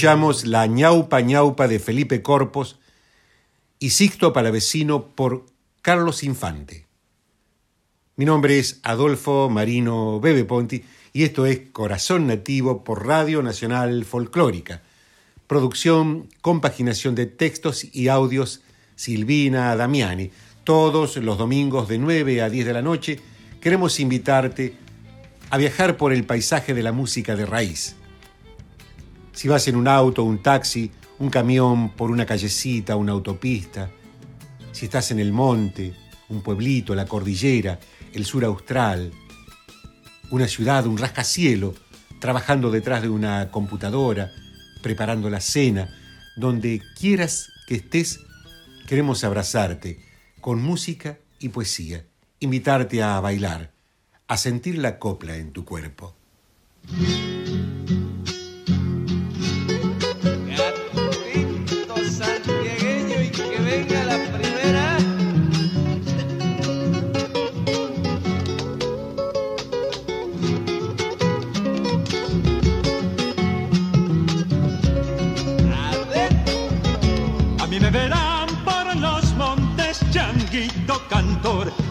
Escuchamos 0.00 0.46
la 0.46 0.66
ñaupa 0.66 1.20
ñaupa 1.20 1.68
de 1.68 1.78
Felipe 1.78 2.22
Corpos 2.22 2.78
y 3.78 3.90
Sixto 3.90 4.32
Palavecino 4.32 5.08
por 5.08 5.44
Carlos 5.82 6.22
Infante. 6.22 6.86
Mi 8.16 8.24
nombre 8.24 8.58
es 8.58 8.80
Adolfo 8.82 9.50
Marino 9.50 10.18
Bebe 10.18 10.46
Ponti 10.46 10.82
y 11.12 11.24
esto 11.24 11.44
es 11.44 11.60
Corazón 11.72 12.26
Nativo 12.28 12.82
por 12.82 13.06
Radio 13.06 13.42
Nacional 13.42 14.06
Folclórica. 14.06 14.80
Producción, 15.46 16.30
compaginación 16.40 17.14
de 17.14 17.26
textos 17.26 17.84
y 17.92 18.08
audios 18.08 18.62
Silvina 18.96 19.76
Damiani. 19.76 20.30
Todos 20.64 21.18
los 21.18 21.36
domingos 21.36 21.88
de 21.88 21.98
9 21.98 22.40
a 22.40 22.48
10 22.48 22.64
de 22.64 22.72
la 22.72 22.80
noche 22.80 23.20
queremos 23.60 24.00
invitarte 24.00 24.72
a 25.50 25.58
viajar 25.58 25.98
por 25.98 26.14
el 26.14 26.24
paisaje 26.24 26.72
de 26.72 26.82
la 26.82 26.92
música 26.92 27.36
de 27.36 27.44
raíz. 27.44 27.96
Si 29.40 29.48
vas 29.48 29.66
en 29.68 29.76
un 29.76 29.88
auto, 29.88 30.22
un 30.22 30.42
taxi, 30.42 30.90
un 31.18 31.30
camión 31.30 31.88
por 31.96 32.10
una 32.10 32.26
callecita, 32.26 32.96
una 32.96 33.12
autopista, 33.12 33.90
si 34.70 34.84
estás 34.84 35.12
en 35.12 35.18
el 35.18 35.32
monte, 35.32 35.94
un 36.28 36.42
pueblito, 36.42 36.94
la 36.94 37.06
cordillera, 37.06 37.80
el 38.12 38.26
sur 38.26 38.44
austral, 38.44 39.10
una 40.30 40.46
ciudad, 40.46 40.86
un 40.86 40.98
rascacielo, 40.98 41.74
trabajando 42.18 42.70
detrás 42.70 43.00
de 43.00 43.08
una 43.08 43.50
computadora, 43.50 44.30
preparando 44.82 45.30
la 45.30 45.40
cena, 45.40 45.88
donde 46.36 46.82
quieras 46.98 47.48
que 47.66 47.76
estés, 47.76 48.20
queremos 48.86 49.24
abrazarte 49.24 50.04
con 50.42 50.60
música 50.60 51.16
y 51.38 51.48
poesía, 51.48 52.04
invitarte 52.40 53.02
a 53.02 53.18
bailar, 53.20 53.72
a 54.28 54.36
sentir 54.36 54.76
la 54.76 54.98
copla 54.98 55.38
en 55.38 55.52
tu 55.52 55.64
cuerpo. 55.64 56.14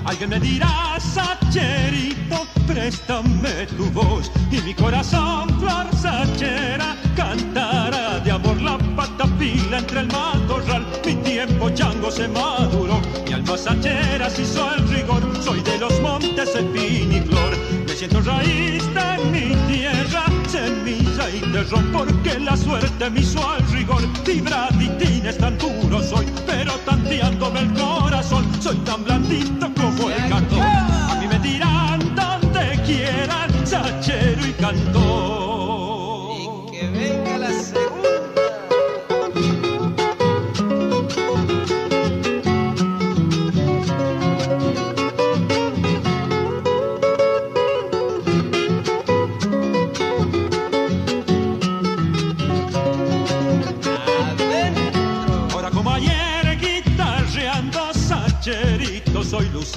Alguien 0.10 0.32
me 0.32 0.40
dirá, 0.40 0.98
sacherito, 1.00 2.48
préstame 2.66 3.68
tu 3.78 3.92
voz. 3.92 4.32
Y 4.52 4.60
mi 4.62 4.74
corazón, 4.74 5.48
flor 5.60 5.86
sachera, 5.96 6.98
cantará 7.16 8.20
de 8.20 8.32
amor 8.32 8.60
la 8.60 8.80
patapila 8.96 9.78
entre 9.78 10.00
el 10.00 10.08
matorral. 10.08 10.84
Mi 11.06 11.14
tiempo 11.14 11.70
chango 11.70 12.10
se 12.10 12.28
maduró, 12.28 13.00
mi 13.28 13.34
alma 13.34 13.56
sachera 13.56 14.32
se 14.32 14.42
hizo 14.42 14.74
el 14.74 14.88
rigor. 14.90 15.22
Soy 15.44 15.62
de 15.62 15.78
los 15.78 16.02
montes, 16.02 16.56
espín 16.56 17.14
y 17.14 17.22
flor. 17.22 17.56
Me 17.86 17.94
siento 17.94 18.20
raíz 18.22 18.84
de 18.96 19.26
mi 19.32 19.56
tierra, 19.72 20.24
semilla 20.50 21.30
y 21.30 21.40
terrón, 21.52 21.92
porque 21.94 22.40
la 22.40 22.58
suerte 22.58 23.10
me 23.10 23.20
hizo 23.20 23.48
al 23.48 23.62
rigor. 23.72 24.02
Vibraditines 24.26 25.38
tan 25.38 25.58
duro 25.58 26.02
soy, 26.02 26.26
pero 26.46 26.74
tanteándome 26.86 27.62
el 27.62 27.74
corazón, 27.74 28.46
soy 28.62 28.78
tan 28.78 29.04
blandito 29.04 29.72
como 29.76 30.10
el 30.10 30.30
cartón. 30.30 30.62
A 30.62 31.18
mí 31.20 31.28
me 31.28 31.40
dirán 31.40 32.00
donde 32.16 32.82
quieran, 32.86 33.50
sachero 33.66 34.46
y 34.48 34.54
cantor. 34.54 35.49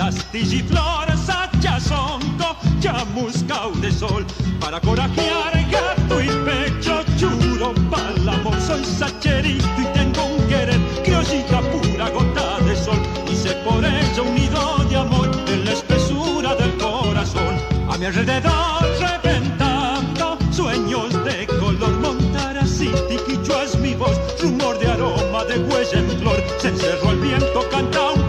Astilla 0.01 0.57
y 0.57 0.63
flor 0.63 1.07
sachazonco 1.17 2.57
chamuscao 2.81 3.73
de 3.81 3.93
sol 3.93 4.25
para 4.61 4.81
corajear 4.81 5.53
gato 5.71 6.21
y 6.21 6.29
pecho 6.45 7.03
chulo 7.19 7.75
pa'l 7.91 8.29
amor 8.29 8.59
soy 8.61 8.85
sacherito 8.85 9.67
y 9.79 9.85
tengo 9.93 10.25
un 10.25 10.47
querer 10.49 10.81
criollita 11.05 11.61
pura 11.61 12.09
gota 12.11 12.59
de 12.65 12.77
sol 12.77 12.99
hice 13.31 13.53
por 13.65 13.85
ella 13.85 14.23
un 14.23 14.35
nido 14.35 14.79
de 14.89 14.97
amor 14.97 15.31
en 15.49 15.65
la 15.65 15.73
espesura 15.73 16.55
del 16.55 16.77
corazón. 16.79 17.55
A 17.91 17.99
mi 17.99 18.07
alrededor 18.07 18.83
reventando 19.01 20.39
sueños 20.51 21.13
de 21.25 21.47
color 21.47 21.99
montaraciti 22.01 23.17
quichua 23.27 23.65
es 23.65 23.79
mi 23.79 23.95
voz 23.95 24.17
rumor 24.41 24.79
de 24.79 24.89
aroma 24.89 25.45
de 25.45 25.59
huella 25.59 25.99
en 25.99 26.11
flor 26.19 26.43
se 26.59 26.69
encerró 26.69 27.11
el 27.11 27.19
viento 27.19 27.69
canta 27.71 28.22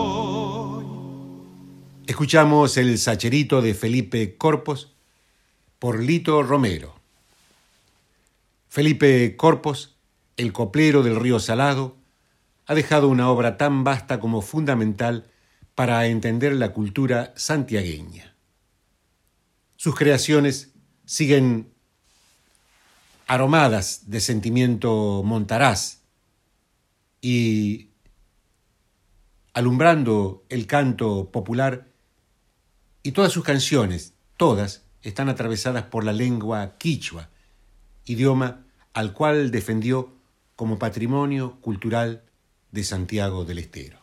Escuchamos 2.05 2.77
el 2.77 2.97
sacherito 2.97 3.61
de 3.61 3.73
Felipe 3.73 4.37
Corpos 4.37 4.93
por 5.77 6.01
Lito 6.01 6.41
Romero. 6.41 6.95
Felipe 8.69 9.35
Corpos, 9.35 9.97
el 10.35 10.51
coplero 10.51 11.03
del 11.03 11.17
río 11.17 11.39
Salado, 11.39 11.97
ha 12.65 12.73
dejado 12.75 13.07
una 13.07 13.29
obra 13.29 13.57
tan 13.57 13.83
vasta 13.83 14.19
como 14.19 14.41
fundamental 14.41 15.29
para 15.75 16.07
entender 16.07 16.53
la 16.53 16.73
cultura 16.73 17.33
santiagueña. 17.35 18.35
Sus 19.75 19.95
creaciones 19.95 20.73
siguen 21.05 21.71
aromadas 23.27 24.09
de 24.09 24.21
sentimiento 24.21 25.21
montaraz 25.23 26.01
y 27.21 27.89
alumbrando 29.53 30.45
el 30.49 30.65
canto 30.65 31.29
popular 31.31 31.87
y 33.03 33.11
todas 33.11 33.31
sus 33.31 33.43
canciones, 33.43 34.13
todas, 34.37 34.83
están 35.01 35.29
atravesadas 35.29 35.83
por 35.83 36.03
la 36.03 36.13
lengua 36.13 36.77
quichua, 36.77 37.29
idioma 38.05 38.65
al 38.93 39.13
cual 39.13 39.51
defendió 39.51 40.15
como 40.55 40.79
patrimonio 40.79 41.59
cultural 41.61 42.23
de 42.71 42.83
Santiago 42.83 43.45
del 43.45 43.59
Estero. 43.59 43.96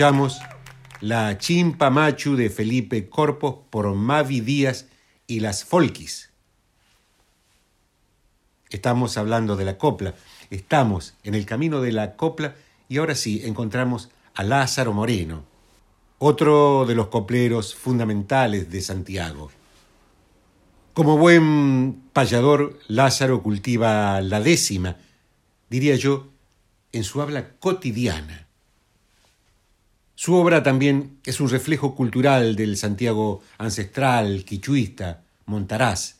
Escuchamos 0.00 0.40
La 1.02 1.36
Chimpa 1.36 1.90
Machu 1.90 2.34
de 2.34 2.48
Felipe 2.48 3.10
Corpos 3.10 3.56
por 3.68 3.94
Mavi 3.94 4.40
Díaz 4.40 4.86
y 5.26 5.40
las 5.40 5.62
Folkis. 5.62 6.30
Estamos 8.70 9.18
hablando 9.18 9.56
de 9.56 9.66
la 9.66 9.76
copla, 9.76 10.14
estamos 10.48 11.16
en 11.22 11.34
el 11.34 11.44
camino 11.44 11.82
de 11.82 11.92
la 11.92 12.16
copla 12.16 12.54
y 12.88 12.96
ahora 12.96 13.14
sí 13.14 13.42
encontramos 13.44 14.08
a 14.34 14.42
Lázaro 14.42 14.94
Moreno, 14.94 15.44
otro 16.18 16.86
de 16.86 16.94
los 16.94 17.08
copleros 17.08 17.74
fundamentales 17.74 18.70
de 18.70 18.80
Santiago. 18.80 19.50
Como 20.94 21.18
buen 21.18 22.04
payador, 22.14 22.78
Lázaro 22.88 23.42
cultiva 23.42 24.22
la 24.22 24.40
décima, 24.40 24.96
diría 25.68 25.94
yo, 25.96 26.28
en 26.90 27.04
su 27.04 27.20
habla 27.20 27.50
cotidiana. 27.58 28.46
Su 30.22 30.34
obra 30.34 30.62
también 30.62 31.18
es 31.24 31.40
un 31.40 31.48
reflejo 31.48 31.94
cultural 31.94 32.54
del 32.54 32.76
Santiago 32.76 33.42
ancestral, 33.56 34.44
quichuista, 34.44 35.22
montaraz, 35.46 36.16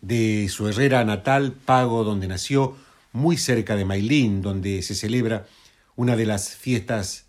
de 0.00 0.48
su 0.48 0.66
Herrera 0.66 1.04
natal, 1.04 1.52
Pago, 1.52 2.02
donde 2.02 2.26
nació, 2.26 2.76
muy 3.12 3.36
cerca 3.36 3.76
de 3.76 3.84
Mailín, 3.84 4.42
donde 4.42 4.82
se 4.82 4.96
celebra 4.96 5.46
una 5.94 6.16
de 6.16 6.26
las 6.26 6.56
fiestas 6.56 7.26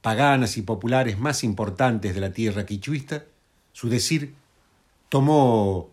paganas 0.00 0.56
y 0.56 0.62
populares 0.62 1.20
más 1.20 1.44
importantes 1.44 2.12
de 2.12 2.20
la 2.20 2.32
tierra 2.32 2.66
quichuista, 2.66 3.26
su 3.72 3.88
decir 3.88 4.34
tomó 5.08 5.88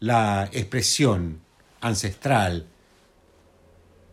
la 0.00 0.50
expresión 0.52 1.40
ancestral, 1.80 2.66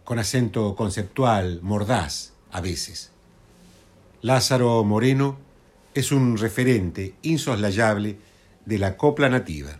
con 0.06 0.20
acento 0.20 0.74
conceptual, 0.78 1.60
mordaz 1.62 2.32
a 2.50 2.62
veces. 2.62 3.12
Lázaro 4.24 4.84
Moreno 4.84 5.40
es 5.96 6.12
un 6.12 6.38
referente 6.38 7.16
insoslayable 7.24 8.18
de 8.66 8.78
la 8.78 8.96
copla 8.96 9.30
nativa. 9.30 9.72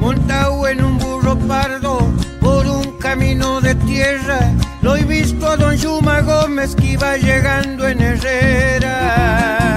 Montado 0.00 0.68
en 0.68 0.82
un 0.82 0.98
burro 0.98 1.38
pardo 1.40 1.98
por 2.40 2.66
un 2.66 2.98
camino 2.98 3.60
de 3.60 3.74
tierra, 3.74 4.38
lo 4.80 4.96
he 4.96 5.04
visto 5.04 5.46
a 5.46 5.56
don 5.58 5.76
Yuma 5.76 6.22
Gómez 6.22 6.74
que 6.74 6.92
iba 6.92 7.18
llegando 7.18 7.86
en 7.86 8.00
Herrera. 8.00 9.67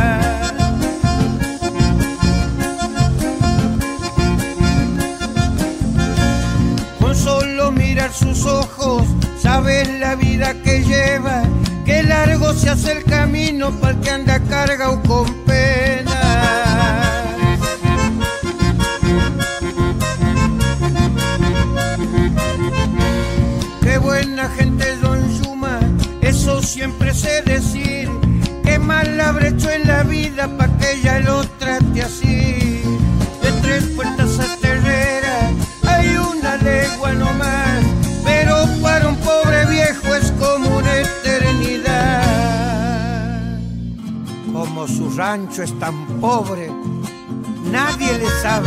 La 9.64 10.16
vida 10.16 10.56
que 10.64 10.84
lleva, 10.84 11.44
que 11.86 12.02
largo 12.02 12.54
se 12.54 12.70
hace 12.70 12.94
el 12.94 13.04
camino 13.04 13.72
para 13.80 13.94
el 13.94 14.00
que 14.00 14.10
anda 14.10 14.40
cargado 14.40 15.02
con 15.04 15.26
pena. 15.46 15.91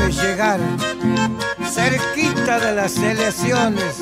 Llegar. 0.08 0.60
Cerquita 1.70 2.60
de 2.60 2.74
las 2.74 2.96
elecciones, 2.98 3.96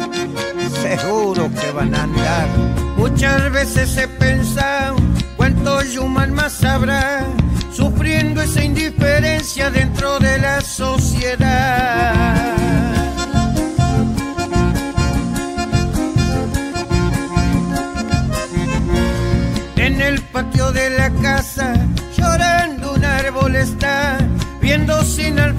seguro 0.83 1.51
que 1.55 1.71
van 1.73 1.95
a 1.95 2.03
andar. 2.05 2.49
Muchas 2.97 3.51
veces 3.53 3.97
he 3.97 4.09
pensado 4.09 4.97
cuánto 5.37 5.83
Yuman 5.83 6.33
más 6.35 6.63
habrá, 6.65 7.25
sufriendo 7.73 8.43
esa 8.43 8.63
indiferencia 8.63 9.71
dentro 9.71 10.19
de 10.19 10.39
la 10.39 10.61
sociedad. 10.61 11.62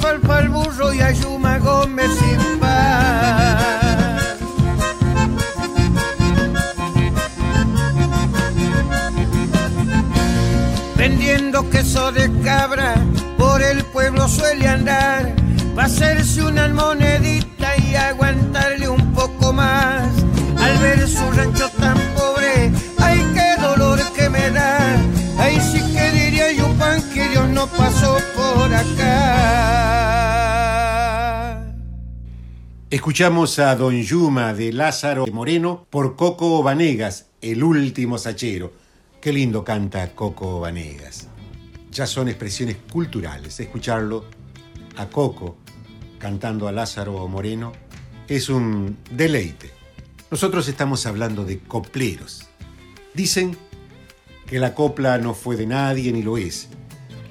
Alfalfa 0.06 0.38
al 0.38 0.49
burro 0.49 0.93
y 0.93 0.99
a 1.01 1.12
Yuma 1.12 1.60
Gómez 1.60 2.12
sin 2.20 2.60
paz. 2.60 4.38
Vendiendo 10.95 11.70
queso 11.70 12.12
de 12.12 12.30
cabra, 12.43 12.95
por 13.38 13.62
el 13.62 13.84
pueblo 13.86 14.28
suele 14.28 14.68
andar, 14.68 15.34
va 15.78 15.84
a 15.84 15.86
hacerse 15.86 16.43
una 16.43 16.68
monedita 16.68 17.53
Escuchamos 33.04 33.60
a 33.60 33.76
Don 33.76 34.01
Yuma 34.01 34.54
de 34.54 34.72
Lázaro 34.72 35.28
Moreno 35.28 35.86
por 35.89 36.16
Coco 36.16 36.64
Vanegas, 36.64 37.28
el 37.41 37.62
último 37.62 38.18
sachero. 38.18 38.72
Qué 39.20 39.34
lindo 39.34 39.66
canta 39.66 40.16
Coco 40.16 40.62
Vanegas. 40.62 41.28
Ya 41.91 42.08
son 42.08 42.30
expresiones 42.30 42.78
culturales. 42.89 43.60
Escucharlo 43.60 44.24
a 44.95 45.08
Coco 45.10 45.58
cantando 46.18 46.70
a 46.70 46.72
Lázaro 46.72 47.28
Moreno 47.28 47.74
es 48.30 48.47
un 48.47 48.95
deleite. 49.12 49.72
Nosotros 50.32 50.70
estamos 50.70 51.06
hablando 51.06 51.43
de 51.43 51.60
copleros. 51.60 52.47
Dicen 53.14 53.58
que 54.47 54.60
la 54.60 54.74
copla 54.74 55.18
no 55.18 55.34
fue 55.34 55.58
de 55.58 55.68
nadie 55.68 56.14
ni 56.14 56.24
lo 56.24 56.38
es. 56.38 56.70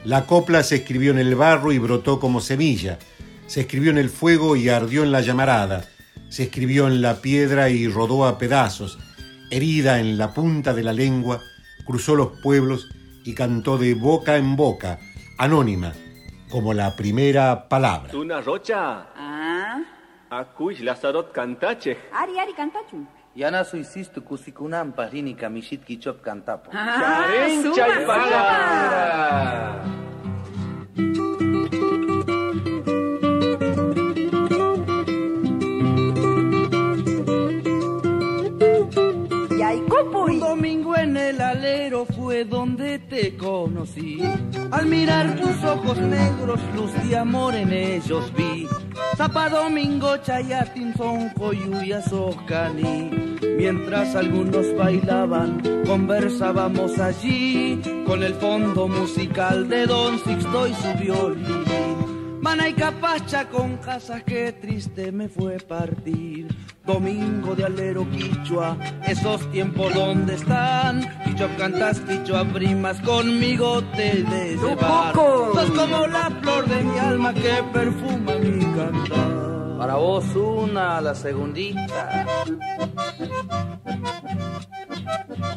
La 0.04 0.26
copla 0.26 0.64
se 0.64 0.76
escribió 0.76 1.12
en 1.12 1.18
el 1.18 1.34
barro 1.34 1.72
y 1.72 1.78
brotó 1.78 2.20
como 2.20 2.42
semilla. 2.42 2.98
Se 3.52 3.60
escribió 3.60 3.90
en 3.90 3.98
el 3.98 4.08
fuego 4.08 4.56
y 4.56 4.70
ardió 4.70 5.02
en 5.02 5.12
la 5.12 5.20
llamarada. 5.20 5.84
Se 6.30 6.44
escribió 6.44 6.86
en 6.86 7.02
la 7.02 7.16
piedra 7.16 7.68
y 7.68 7.86
rodó 7.86 8.24
a 8.24 8.38
pedazos. 8.38 8.98
Herida 9.50 10.00
en 10.00 10.16
la 10.16 10.32
punta 10.32 10.72
de 10.72 10.82
la 10.82 10.94
lengua, 10.94 11.38
cruzó 11.84 12.14
los 12.14 12.40
pueblos 12.42 12.88
y 13.26 13.34
cantó 13.34 13.76
de 13.76 13.92
boca 13.92 14.38
en 14.38 14.56
boca, 14.56 14.98
anónima, 15.36 15.92
como 16.50 16.72
la 16.72 16.96
primera 16.96 17.68
palabra. 17.68 18.10
Tuna 18.10 18.40
Rocha, 18.40 19.08
Ah, 19.14 19.82
akush 20.30 20.80
Lazarot 20.80 21.30
Kantache. 21.32 21.98
ari 22.10 22.38
ari 22.38 22.54
kantachu. 22.54 23.06
Yana 23.36 23.64
suisistu 23.64 24.24
kusikunan 24.24 24.92
parini 24.94 25.34
kamishit 25.34 25.84
kichop 25.84 26.22
kantapo. 26.22 26.70
Ah, 26.72 27.26
fue 42.16 42.44
donde 42.44 42.98
te 42.98 43.36
conocí. 43.36 44.20
Al 44.70 44.86
mirar 44.86 45.36
tus 45.36 45.62
ojos 45.64 45.98
negros, 45.98 46.60
luz 46.74 46.90
de 47.08 47.16
amor 47.16 47.54
en 47.54 47.72
ellos 47.72 48.32
vi. 48.36 48.66
Zapa 49.16 49.48
domingo, 49.48 50.16
chayatin, 50.16 50.92
son 50.96 51.28
coyuya, 51.30 52.02
socani. 52.02 53.10
Mientras 53.56 54.16
algunos 54.16 54.74
bailaban, 54.76 55.62
conversábamos 55.86 56.98
allí 56.98 57.80
con 58.06 58.22
el 58.22 58.34
fondo 58.34 58.88
musical 58.88 59.68
de 59.68 59.86
Don 59.86 60.18
Sixto 60.18 60.66
y 60.66 60.74
su 60.74 60.94
violín. 60.98 61.91
Mana 62.42 62.68
y 62.68 62.72
capacha 62.74 63.48
con 63.48 63.76
casas 63.76 64.24
que 64.24 64.50
triste 64.52 65.12
me 65.12 65.28
fue 65.28 65.58
partir. 65.58 66.48
Domingo 66.84 67.54
de 67.54 67.64
alero 67.64 68.04
quichua, 68.10 68.76
esos 69.06 69.48
tiempos 69.52 69.94
donde 69.94 70.34
están. 70.34 71.08
Quichua 71.24 71.48
cantas, 71.56 72.00
quichua 72.00 72.44
primas, 72.44 73.00
conmigo 73.02 73.80
te 73.94 74.24
de 74.24 74.58
poco. 74.58 75.52
Sos 75.54 75.70
como 75.70 76.04
la 76.08 76.30
flor 76.42 76.64
alma 77.00 77.32
que 77.32 77.62
perfuma 77.72 78.34
mi 78.34 78.64
cantar. 78.74 79.78
Para 79.78 79.94
vos 79.94 80.24
una, 80.34 81.00
la 81.00 81.14
segundita. 81.14 82.26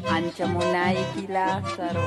Ancha 0.08 0.46
Monaiki 0.46 1.28
Lázaro. 1.30 2.02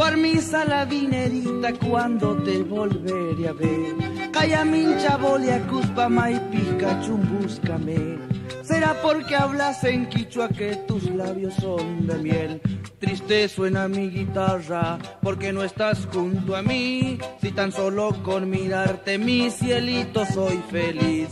Guarmisa 0.00 0.64
la 0.64 0.86
vinerita 0.86 1.74
cuando 1.74 2.34
te 2.42 2.62
volveré 2.62 3.48
a 3.48 3.52
ver. 3.52 4.30
Calla 4.32 4.64
mincha 4.64 5.18
bolia 5.18 5.60
cuspa 5.66 6.08
maipica 6.08 6.98
chumbúscame. 7.02 8.16
Será 8.62 8.96
porque 9.02 9.36
hablas 9.36 9.84
en 9.84 10.08
quichua 10.08 10.48
que 10.48 10.76
tus 10.88 11.04
labios 11.10 11.52
son 11.56 12.06
de 12.06 12.16
miel. 12.16 12.62
Triste 12.98 13.46
suena 13.50 13.88
mi 13.88 14.08
guitarra 14.08 14.98
porque 15.20 15.52
no 15.52 15.62
estás 15.62 16.08
junto 16.10 16.56
a 16.56 16.62
mí. 16.62 17.18
Si 17.42 17.52
tan 17.52 17.70
solo 17.70 18.22
con 18.22 18.48
mirarte 18.48 19.18
mi 19.18 19.50
cielito 19.50 20.24
soy 20.24 20.62
feliz. 20.70 21.28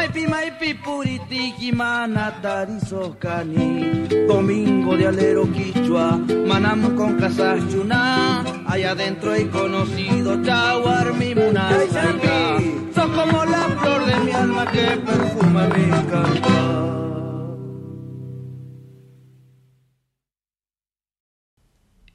Maipi 0.00 0.26
maipi 0.26 0.74
puritiki 0.82 1.72
manatari 1.72 2.80
socani 2.88 4.08
Domingo 4.26 4.96
de 4.96 5.06
alero 5.06 5.44
quichua 5.52 6.16
Manam 6.48 6.96
con 6.96 7.18
casas 7.18 7.60
chuna. 7.70 8.42
Allá 8.66 8.92
adentro 8.92 9.34
he 9.34 9.46
conocido 9.50 10.42
Chawar 10.42 11.12
mi 11.12 11.34
munasanga 11.34 12.58
Sos 12.94 13.10
como 13.10 13.44
la 13.44 13.64
flor 13.78 14.06
de 14.06 14.16
mi 14.20 14.32
alma 14.32 14.64
que 14.72 14.96
perfuma 15.04 15.68
mi 15.68 15.90
cantar. 16.08 16.80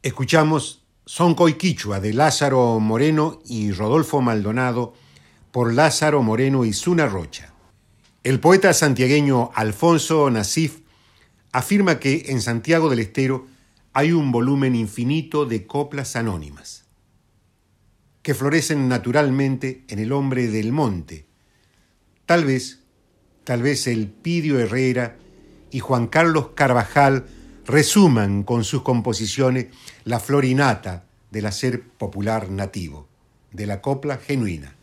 Escuchamos 0.01 0.87
Son 1.05 1.35
Quichua 1.35 1.99
de 1.99 2.13
Lázaro 2.13 2.79
Moreno 2.79 3.41
y 3.45 3.71
Rodolfo 3.71 4.21
Maldonado 4.21 4.95
por 5.51 5.71
Lázaro 5.71 6.23
Moreno 6.23 6.65
y 6.65 6.73
Zuna 6.73 7.05
Rocha. 7.05 7.54
El 8.25 8.39
poeta 8.39 8.73
santiagueño 8.73 9.51
Alfonso 9.53 10.27
Nasif 10.31 10.79
afirma 11.51 11.99
que 11.99 12.25
en 12.29 12.41
Santiago 12.41 12.89
del 12.89 12.97
Estero 12.97 13.45
hay 13.93 14.13
un 14.13 14.31
volumen 14.31 14.73
infinito 14.73 15.45
de 15.45 15.67
coplas 15.67 16.15
anónimas, 16.15 16.85
que 18.23 18.33
florecen 18.33 18.89
naturalmente 18.89 19.83
en 19.89 19.99
el 19.99 20.11
hombre 20.11 20.47
del 20.47 20.71
monte. 20.71 21.27
Tal 22.25 22.45
vez, 22.45 22.79
tal 23.43 23.61
vez 23.61 23.85
el 23.85 24.07
Pidio 24.07 24.59
Herrera 24.59 25.17
y 25.69 25.79
Juan 25.79 26.07
Carlos 26.07 26.47
Carvajal 26.55 27.27
resuman 27.67 28.41
con 28.41 28.63
sus 28.63 28.81
composiciones 28.81 29.67
la 30.03 30.19
florinata 30.19 31.05
del 31.29 31.45
hacer 31.45 31.83
popular 31.83 32.49
nativo, 32.49 33.07
de 33.51 33.67
la 33.67 33.81
copla 33.81 34.17
genuina. 34.17 34.73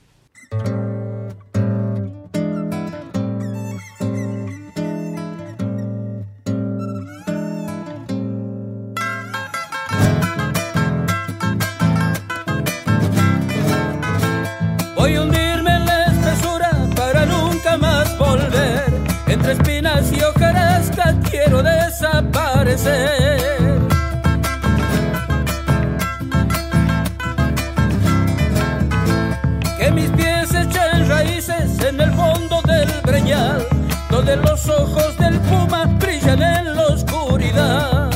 Que 29.78 29.91
mis 29.93 30.11
pies 30.11 30.53
echen 30.53 31.09
raíces 31.09 31.78
en 31.80 32.01
el 32.01 32.12
fondo 32.12 32.61
del 32.62 32.91
breñal, 33.03 33.64
donde 34.11 34.37
los 34.37 34.68
ojos 34.68 35.16
del 35.18 35.39
puma 35.43 35.85
brillan 36.01 36.43
en 36.43 36.74
la 36.74 36.87
oscuridad. 36.87 38.11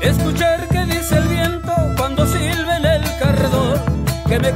Escuchar 0.00 0.66
que 0.68 0.84
dice 0.86 1.16
el 1.18 1.28
viento 1.28 1.72
cuando 1.96 2.26
silbe 2.26 2.76
en 2.76 2.86
el 2.86 3.02
carredor, 3.20 3.78
que 4.26 4.40
me 4.40 4.50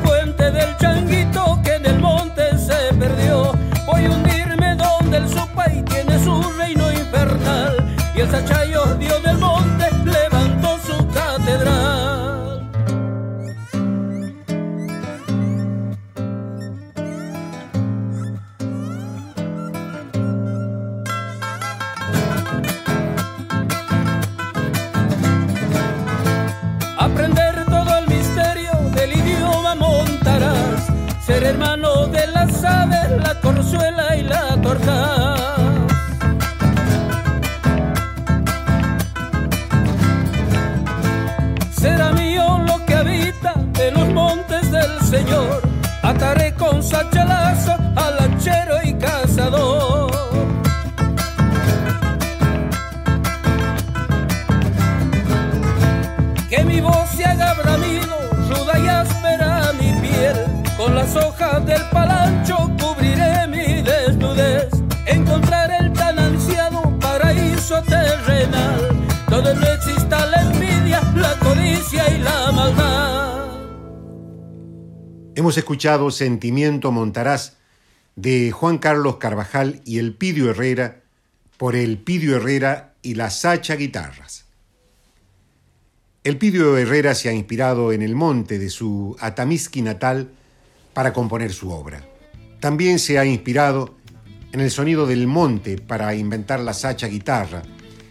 Sentimiento 76.11 76.93
Montarás 76.93 77.57
de 78.15 78.51
Juan 78.51 78.77
Carlos 78.77 79.17
Carvajal 79.17 79.81
y 79.87 79.99
el 79.99 80.15
Pidio 80.15 80.51
Herrera 80.51 81.01
por 81.57 81.75
el 81.75 81.97
Pidio 81.97 82.37
Herrera 82.37 82.93
y 83.01 83.15
la 83.15 83.31
Sacha 83.31 83.77
Guitarras. 83.77 84.45
El 86.23 86.37
Pidio 86.37 86.77
Herrera 86.77 87.15
se 87.15 87.31
ha 87.31 87.33
inspirado 87.33 87.93
en 87.93 88.03
el 88.03 88.15
monte 88.15 88.59
de 88.59 88.69
su 88.69 89.17
Atamisqui 89.21 89.81
natal 89.81 90.31
para 90.93 91.15
componer 91.15 91.51
su 91.51 91.71
obra. 91.71 92.07
También 92.61 92.99
se 92.99 93.19
ha 93.19 93.25
inspirado 93.25 93.95
en 94.53 94.61
el 94.61 94.71
sonido 94.71 95.07
del 95.07 95.27
monte 95.27 95.79
para 95.79 96.15
inventar 96.15 96.61
la 96.61 96.75
sacha 96.75 97.07
guitarra, 97.07 97.63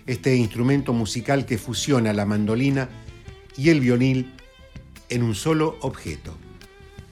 este 0.07 0.35
instrumento 0.35 0.91
musical 0.91 1.45
que 1.45 1.59
fusiona 1.59 2.13
la 2.13 2.25
mandolina 2.25 2.89
y 3.55 3.69
el 3.69 3.79
violín 3.79 4.33
en 5.09 5.21
un 5.21 5.35
solo 5.35 5.77
objeto. 5.81 6.48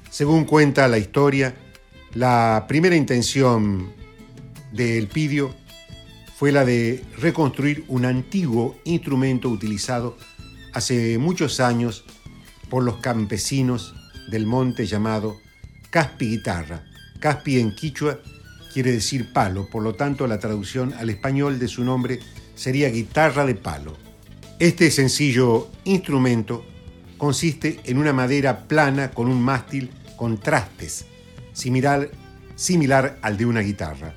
Según 0.10 0.46
cuenta 0.46 0.88
la 0.88 0.98
historia, 0.98 1.56
la 2.14 2.66
primera 2.68 2.96
intención 2.96 3.92
del 4.72 5.08
Pidio 5.08 5.54
fue 6.38 6.52
la 6.52 6.66
de 6.66 7.04
reconstruir 7.18 7.84
un 7.88 8.06
antiguo 8.06 8.78
instrumento 8.86 9.50
utilizado 9.50 10.18
hace 10.74 11.18
muchos 11.18 11.60
años 11.60 12.06
por 12.70 12.84
los 12.84 12.98
campesinos 12.98 13.96
del 14.30 14.46
monte 14.46 14.86
llamado 14.86 15.38
Caspi 15.90 16.30
Guitarra. 16.30 16.84
Caspi 17.20 17.60
en 17.60 17.76
quichua 17.76 18.20
quiere 18.74 18.92
decir 18.92 19.34
palo, 19.34 19.68
por 19.70 19.84
lo 19.84 19.96
tanto 19.96 20.26
la 20.26 20.40
traducción 20.40 20.94
al 20.94 21.10
español 21.10 21.60
de 21.60 21.68
su 21.68 21.84
nombre 21.84 22.20
sería 22.56 22.90
guitarra 22.90 23.46
de 23.46 23.56
palo. 23.56 23.98
Este 24.60 24.90
sencillo 24.90 25.70
instrumento 25.84 26.66
consiste 27.18 27.80
en 27.86 27.98
una 27.98 28.14
madera 28.14 28.68
plana 28.68 29.12
con 29.12 29.28
un 29.28 29.42
mástil 29.42 29.92
con 30.16 30.38
trastes, 30.38 31.06
similar, 31.54 32.10
similar 32.56 33.18
al 33.22 33.38
de 33.38 33.46
una 33.46 33.62
guitarra. 33.62 34.14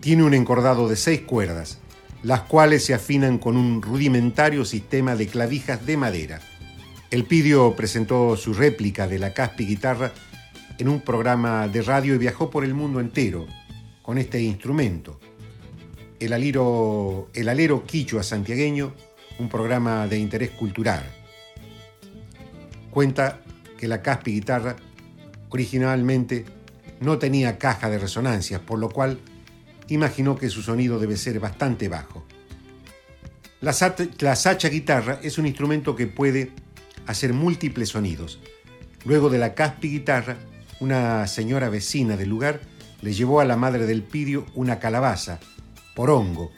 Tiene 0.00 0.22
un 0.22 0.34
encordado 0.34 0.88
de 0.88 0.96
seis 0.96 1.20
cuerdas, 1.20 1.78
las 2.22 2.42
cuales 2.42 2.84
se 2.84 2.94
afinan 2.94 3.38
con 3.38 3.56
un 3.56 3.82
rudimentario 3.82 4.64
sistema 4.64 5.16
de 5.16 5.26
clavijas 5.26 5.84
de 5.86 5.96
madera. 5.96 6.40
El 7.10 7.24
Pidio 7.24 7.74
presentó 7.74 8.36
su 8.36 8.54
réplica 8.54 9.06
de 9.06 9.18
la 9.18 9.32
Caspi 9.32 9.66
guitarra 9.66 10.12
en 10.78 10.88
un 10.88 11.00
programa 11.00 11.68
de 11.68 11.82
radio 11.82 12.14
y 12.14 12.18
viajó 12.18 12.50
por 12.50 12.64
el 12.64 12.74
mundo 12.74 13.00
entero 13.00 13.46
con 14.02 14.18
este 14.18 14.40
instrumento. 14.42 15.20
el, 16.20 16.32
aliro, 16.32 17.28
el 17.34 17.48
alero 17.48 17.84
quichua 17.84 18.22
santiagueño, 18.22 18.92
un 19.38 19.48
programa 19.48 20.06
de 20.06 20.18
interés 20.18 20.50
cultural. 20.50 21.17
Cuenta 22.98 23.38
que 23.78 23.86
la 23.86 24.02
Caspi 24.02 24.32
guitarra 24.32 24.74
originalmente 25.50 26.44
no 26.98 27.16
tenía 27.16 27.56
caja 27.56 27.88
de 27.90 27.96
resonancias, 27.96 28.60
por 28.60 28.80
lo 28.80 28.88
cual 28.88 29.20
imaginó 29.86 30.36
que 30.36 30.50
su 30.50 30.62
sonido 30.62 30.98
debe 30.98 31.16
ser 31.16 31.38
bastante 31.38 31.88
bajo. 31.88 32.26
La, 33.60 33.72
la 34.18 34.34
sacha 34.34 34.68
guitarra 34.68 35.20
es 35.22 35.38
un 35.38 35.46
instrumento 35.46 35.94
que 35.94 36.08
puede 36.08 36.50
hacer 37.06 37.34
múltiples 37.34 37.90
sonidos. 37.90 38.40
Luego 39.04 39.30
de 39.30 39.38
la 39.38 39.54
Caspi 39.54 39.90
guitarra, 39.90 40.36
una 40.80 41.28
señora 41.28 41.68
vecina 41.68 42.16
del 42.16 42.30
lugar 42.30 42.62
le 43.00 43.12
llevó 43.12 43.38
a 43.38 43.44
la 43.44 43.56
madre 43.56 43.86
del 43.86 44.02
Pidio 44.02 44.44
una 44.56 44.80
calabaza, 44.80 45.38
porongo, 45.94 46.50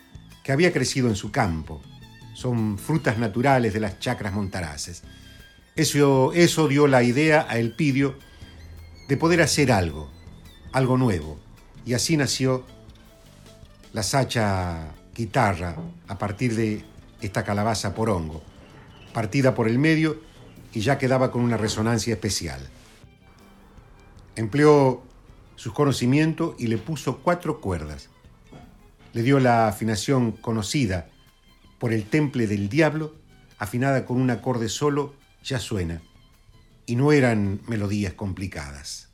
que 0.42 0.52
había 0.52 0.72
crecido 0.72 1.08
en 1.08 1.16
su 1.16 1.32
campo. 1.32 1.82
Son 2.32 2.78
frutas 2.78 3.18
naturales 3.18 3.74
de 3.74 3.80
las 3.80 3.98
chacras 3.98 4.32
montaraces. 4.32 5.02
Eso, 5.80 6.34
eso 6.34 6.68
dio 6.68 6.86
la 6.86 7.02
idea 7.02 7.46
a 7.48 7.56
Elpidio 7.56 8.14
de 9.08 9.16
poder 9.16 9.40
hacer 9.40 9.72
algo, 9.72 10.10
algo 10.72 10.98
nuevo. 10.98 11.40
Y 11.86 11.94
así 11.94 12.18
nació 12.18 12.66
la 13.94 14.02
sacha 14.02 14.92
guitarra 15.14 15.76
a 16.06 16.18
partir 16.18 16.54
de 16.54 16.84
esta 17.22 17.44
calabaza 17.44 17.94
porongo, 17.94 18.42
partida 19.14 19.54
por 19.54 19.68
el 19.68 19.78
medio 19.78 20.20
y 20.74 20.80
ya 20.80 20.98
quedaba 20.98 21.30
con 21.30 21.40
una 21.40 21.56
resonancia 21.56 22.12
especial. 22.12 22.60
Empleó 24.36 25.02
sus 25.56 25.72
conocimientos 25.72 26.56
y 26.58 26.66
le 26.66 26.76
puso 26.76 27.20
cuatro 27.20 27.62
cuerdas. 27.62 28.10
Le 29.14 29.22
dio 29.22 29.40
la 29.40 29.66
afinación 29.66 30.32
conocida 30.32 31.08
por 31.78 31.94
el 31.94 32.04
temple 32.04 32.46
del 32.46 32.68
diablo, 32.68 33.14
afinada 33.58 34.04
con 34.04 34.20
un 34.20 34.28
acorde 34.28 34.68
solo, 34.68 35.18
ya 35.42 35.58
suena. 35.58 36.02
Y 36.86 36.96
no 36.96 37.12
eran 37.12 37.60
melodías 37.66 38.14
complicadas. 38.14 39.10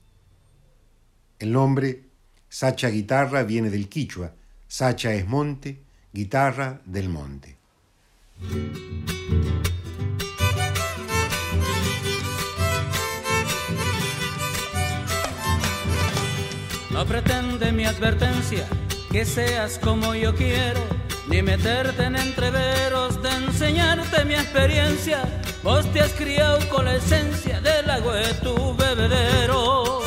El 1.38 1.52
nombre, 1.52 2.04
Sacha 2.48 2.88
Guitarra, 2.88 3.42
viene 3.42 3.70
del 3.70 3.88
quichua. 3.88 4.32
Sacha 4.66 5.12
es 5.12 5.26
monte, 5.26 5.82
guitarra 6.12 6.80
del 6.84 7.08
monte. 7.08 7.56
No 16.90 17.04
pretende 17.04 17.72
mi 17.72 17.84
advertencia 17.84 18.66
que 19.12 19.24
seas 19.24 19.78
como 19.78 20.14
yo 20.14 20.34
quiero, 20.34 20.80
ni 21.28 21.42
meterte 21.42 22.04
en 22.04 22.16
entreveros 22.16 23.22
de 23.22 23.30
enseñarte 23.30 24.24
mi 24.24 24.34
experiencia. 24.34 25.22
Vos 25.66 25.84
te 25.92 26.00
has 26.00 26.12
criado 26.12 26.60
con 26.68 26.84
la 26.84 26.94
esencia 26.94 27.60
del 27.60 27.90
agua 27.90 28.14
de 28.14 28.34
tu 28.34 28.54
bebedero. 28.76 30.00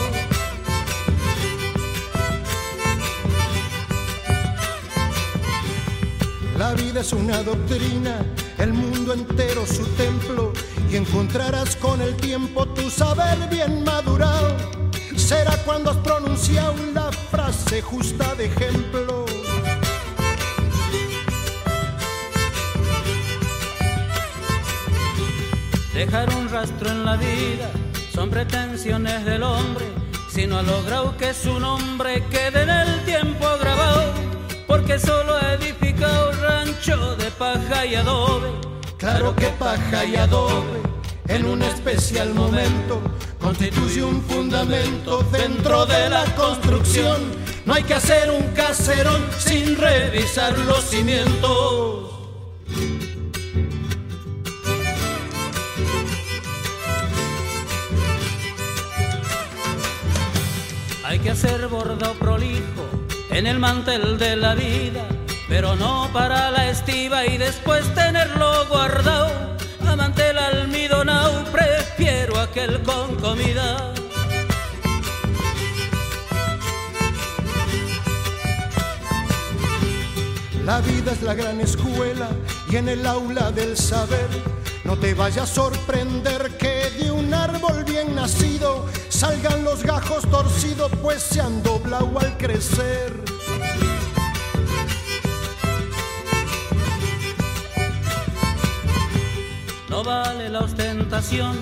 La 6.58 6.74
vida 6.76 7.02
es 7.02 7.12
una 7.12 7.44
doctrina, 7.44 8.22
el 8.58 8.72
mundo 8.72 9.12
entero 9.12 9.66
su 9.68 9.86
templo, 9.98 10.54
y 10.90 10.96
encontrarás 10.96 11.76
con 11.76 12.02
el 12.02 12.16
tiempo 12.16 12.66
tu 12.66 12.90
saber 12.90 13.38
bien 13.50 13.84
madurado. 13.84 14.56
Será 15.18 15.58
cuando 15.66 15.92
has 15.92 15.98
pronunciado 15.98 16.74
la 16.94 17.12
frase 17.12 17.82
justa 17.82 18.34
de 18.36 18.46
ejemplo. 18.46 19.19
Dejar 26.00 26.34
un 26.34 26.48
rastro 26.48 26.90
en 26.90 27.04
la 27.04 27.18
vida 27.18 27.70
son 28.16 28.30
pretensiones 28.30 29.26
del 29.26 29.44
hombre, 29.44 29.84
si 30.30 30.48
no 30.48 30.60
ha 30.60 30.62
logrado 30.62 31.18
que 31.18 31.34
su 31.34 31.60
nombre 31.60 32.24
quede 32.32 32.62
en 32.62 32.70
el 32.70 33.04
tiempo 33.04 33.46
grabado, 33.60 34.14
porque 34.66 34.98
solo 34.98 35.36
ha 35.36 35.56
edificado 35.56 36.32
rancho 36.42 37.18
de 37.18 37.30
paja 37.32 37.86
y 37.86 37.96
adobe. 37.96 38.50
Claro 38.98 39.36
que 39.36 39.48
paja 39.60 40.06
y 40.06 40.16
adobe, 40.16 40.80
en 41.28 41.46
un 41.46 41.62
especial 41.64 42.34
momento, 42.34 43.02
constituye 43.38 44.02
un 44.02 44.22
fundamento 44.22 45.22
dentro 45.34 45.86
de 45.86 46.10
la 46.12 46.24
construcción. 46.34 47.18
No 47.66 47.74
hay 47.74 47.84
que 47.84 47.96
hacer 47.96 48.32
un 48.32 48.48
caserón 48.54 49.22
sin 49.38 49.76
revisar 49.76 50.58
los 50.60 50.82
cimientos. 50.82 52.09
Hay 61.10 61.18
que 61.18 61.32
hacer 61.32 61.68
bordado 61.70 62.14
prolijo 62.20 62.88
en 63.32 63.48
el 63.48 63.58
mantel 63.58 64.20
de 64.20 64.36
la 64.36 64.54
vida, 64.54 65.08
pero 65.48 65.76
no 65.76 66.08
para 66.14 66.52
la 66.52 66.70
estiva 66.70 67.26
y 67.26 67.40
después 67.40 67.92
tenerlo 67.96 68.68
guardado. 68.68 69.58
A 69.88 69.96
mantel 69.96 70.38
almidonado 70.38 71.46
prefiero 71.46 72.40
aquel 72.40 72.84
con 72.84 73.16
comida. 73.16 73.92
La 80.64 80.80
vida 80.82 81.14
es 81.14 81.24
la 81.24 81.34
gran 81.34 81.60
escuela 81.60 82.30
y 82.70 82.76
en 82.76 82.88
el 82.88 83.04
aula 83.08 83.52
del 83.52 83.76
saber 83.76 84.30
no 84.90 84.98
te 84.98 85.14
vaya 85.14 85.44
a 85.44 85.46
sorprender 85.46 86.58
que 86.58 86.90
de 86.98 87.12
un 87.12 87.32
árbol 87.32 87.84
bien 87.84 88.16
nacido 88.16 88.88
salgan 89.10 89.64
los 89.64 89.84
gajos 89.84 90.28
torcidos 90.32 90.92
pues 91.04 91.22
se 91.22 91.40
han 91.42 91.62
doblado 91.62 92.18
al 92.18 92.36
crecer. 92.38 93.14
No 99.90 100.04
vale 100.04 100.50
la 100.50 100.62
ostentación, 100.62 101.56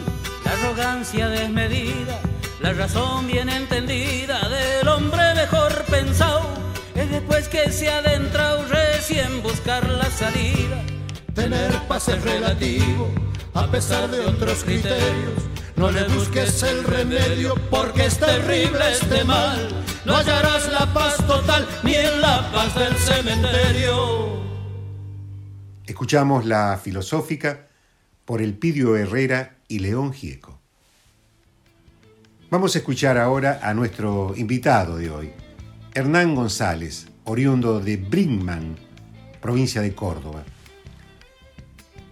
la 0.45 0.51
arrogancia 0.53 1.27
desmedida, 1.27 2.21
la 2.61 2.71
razón 2.71 3.27
bien 3.27 3.49
entendida 3.49 4.39
del 4.47 4.87
hombre 4.87 5.35
mejor 5.35 5.83
pensado. 5.91 6.47
Es 6.95 7.11
después 7.11 7.49
que 7.49 7.73
se 7.73 7.89
ha 7.89 7.97
adentrado 7.97 8.63
recién 8.69 9.43
buscar 9.43 9.85
la 9.89 10.09
salida. 10.11 10.96
Tener 11.37 11.71
paz 11.87 12.07
es 12.09 12.23
relativo 12.23 13.11
a 13.53 13.69
pesar 13.69 14.09
de 14.09 14.21
otros 14.21 14.63
criterios. 14.63 15.43
No 15.75 15.91
le 15.91 16.07
busques 16.07 16.63
el 16.63 16.83
remedio 16.83 17.53
porque 17.69 18.05
es 18.05 18.17
terrible 18.17 18.79
este 18.91 19.23
mal. 19.23 19.69
No 20.03 20.15
hallarás 20.15 20.67
la 20.73 20.91
paz 20.91 21.15
total 21.27 21.67
ni 21.83 21.93
en 21.93 22.21
la 22.21 22.51
paz 22.51 22.73
del 22.73 22.95
cementerio. 22.95 24.41
Escuchamos 25.85 26.43
la 26.43 26.81
filosófica 26.83 27.67
por 28.25 28.41
Elpidio 28.41 28.97
Herrera 28.97 29.57
y 29.67 29.77
León 29.77 30.13
Gieco. 30.13 30.59
Vamos 32.49 32.73
a 32.73 32.79
escuchar 32.79 33.19
ahora 33.19 33.59
a 33.61 33.75
nuestro 33.75 34.33
invitado 34.35 34.97
de 34.97 35.11
hoy, 35.11 35.33
Hernán 35.93 36.33
González, 36.33 37.05
oriundo 37.25 37.79
de 37.79 37.97
Brinkman, 37.97 38.75
provincia 39.39 39.83
de 39.83 39.93
Córdoba. 39.93 40.43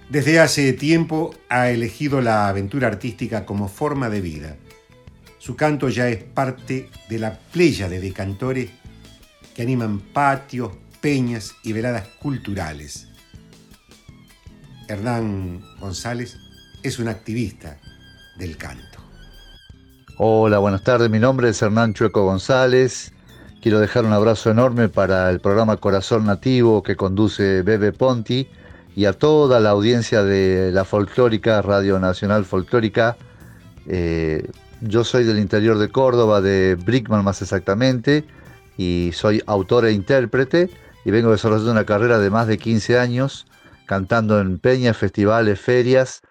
Desde 0.09 0.39
hace 0.39 0.71
tiempo 0.73 1.33
ha 1.49 1.69
elegido 1.69 2.21
la 2.21 2.47
aventura 2.47 2.87
artística 2.87 3.43
como 3.43 3.67
forma 3.67 4.09
de 4.09 4.21
vida. 4.21 4.55
Su 5.39 5.55
canto 5.55 5.89
ya 5.89 6.07
es 6.09 6.23
parte 6.23 6.89
de 7.09 7.19
la 7.19 7.39
pléyade 7.39 7.99
de 7.99 8.13
cantores 8.13 8.69
que 9.55 9.63
animan 9.63 9.99
patios, 9.99 10.73
peñas 11.01 11.55
y 11.63 11.73
veladas 11.73 12.07
culturales. 12.19 13.07
Hernán 14.87 15.63
González 15.79 16.37
es 16.83 16.99
un 16.99 17.07
activista 17.07 17.79
del 18.37 18.57
canto. 18.57 18.99
Hola, 20.17 20.59
buenas 20.59 20.83
tardes. 20.83 21.09
Mi 21.09 21.19
nombre 21.19 21.49
es 21.49 21.59
Hernán 21.63 21.95
Chueco 21.95 22.25
González. 22.25 23.11
Quiero 23.59 23.79
dejar 23.79 24.05
un 24.05 24.13
abrazo 24.13 24.51
enorme 24.51 24.87
para 24.87 25.31
el 25.31 25.39
programa 25.39 25.77
Corazón 25.77 26.25
Nativo 26.25 26.83
que 26.83 26.95
conduce 26.95 27.63
Bebe 27.63 27.91
Ponti 27.91 28.47
y 28.95 29.05
a 29.05 29.13
toda 29.13 29.59
la 29.59 29.71
audiencia 29.71 30.23
de 30.23 30.71
la 30.71 30.85
folclórica, 30.85 31.61
Radio 31.61 31.99
Nacional 31.99 32.45
Folclórica. 32.45 33.17
Eh, 33.87 34.49
yo 34.79 35.03
soy 35.03 35.25
del 35.25 35.37
interior 35.37 35.77
de 35.77 35.89
Córdoba, 35.89 36.39
de 36.39 36.75
Brickman 36.75 37.23
más 37.23 37.41
exactamente, 37.41 38.25
y 38.77 39.11
soy 39.13 39.43
autor 39.47 39.85
e 39.85 39.91
intérprete 39.91 40.69
y 41.03 41.11
vengo 41.11 41.31
desarrollando 41.31 41.73
una 41.73 41.85
carrera 41.85 42.19
de 42.19 42.29
más 42.29 42.47
de 42.47 42.57
15 42.57 42.97
años 42.97 43.45
cantando 43.85 44.39
en 44.39 44.59
peñas, 44.59 44.97
festivales, 44.97 45.59
ferias 45.59 46.21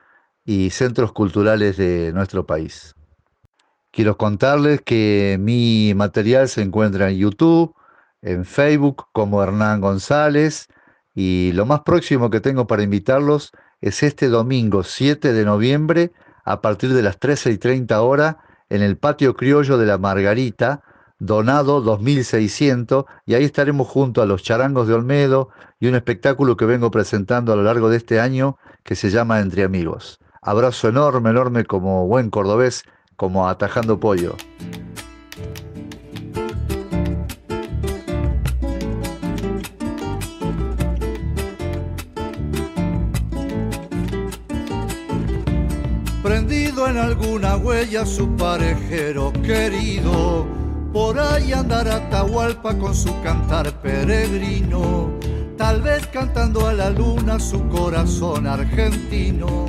y 0.44 0.70
centros 0.70 1.12
culturales 1.12 1.76
de 1.76 2.12
nuestro 2.14 2.46
país. 2.46 2.94
Quiero 3.90 4.16
contarles 4.16 4.80
que 4.80 5.36
mi 5.38 5.92
material 5.94 6.48
se 6.48 6.62
encuentra 6.62 7.10
en 7.10 7.18
YouTube, 7.18 7.74
en 8.22 8.44
Facebook 8.44 9.06
como 9.12 9.42
Hernán 9.42 9.80
González 9.80 10.68
y 11.14 11.52
lo 11.52 11.64
más 11.66 11.80
próximo 11.80 12.30
que 12.30 12.40
tengo 12.40 12.66
para 12.66 12.82
invitarlos 12.82 13.52
es 13.80 14.02
este 14.02 14.28
domingo 14.28 14.82
7 14.82 15.32
de 15.32 15.44
noviembre 15.44 16.12
a 16.44 16.60
partir 16.60 16.92
de 16.92 17.02
las 17.02 17.18
13 17.18 17.52
y 17.52 17.58
30 17.58 18.00
horas 18.02 18.36
en 18.68 18.82
el 18.82 18.96
patio 18.96 19.34
criollo 19.34 19.78
de 19.78 19.86
la 19.86 19.98
Margarita, 19.98 20.82
donado 21.18 21.80
2600 21.80 23.04
y 23.26 23.34
ahí 23.34 23.44
estaremos 23.44 23.86
junto 23.86 24.22
a 24.22 24.26
los 24.26 24.42
charangos 24.42 24.88
de 24.88 24.94
Olmedo 24.94 25.50
y 25.78 25.86
un 25.86 25.94
espectáculo 25.94 26.56
que 26.56 26.64
vengo 26.64 26.90
presentando 26.90 27.52
a 27.52 27.56
lo 27.56 27.62
largo 27.62 27.88
de 27.88 27.98
este 27.98 28.20
año 28.20 28.58
que 28.82 28.96
se 28.96 29.10
llama 29.10 29.40
Entre 29.40 29.64
Amigos. 29.64 30.18
Abrazo 30.42 30.88
enorme, 30.88 31.30
enorme 31.30 31.64
como 31.64 32.06
buen 32.06 32.30
cordobés, 32.30 32.84
como 33.16 33.48
atajando 33.48 34.00
pollo. 34.00 34.36
Alguna 47.04 47.56
huella 47.56 48.06
su 48.06 48.34
parejero 48.36 49.32
querido, 49.42 50.46
por 50.92 51.18
ahí 51.18 51.52
andará 51.52 51.96
Atahualpa 51.96 52.78
con 52.78 52.94
su 52.94 53.20
cantar 53.22 53.70
peregrino, 53.82 55.10
tal 55.58 55.82
vez 55.82 56.06
cantando 56.06 56.66
a 56.66 56.72
la 56.72 56.90
luna 56.90 57.38
su 57.38 57.68
corazón 57.68 58.46
argentino. 58.46 59.66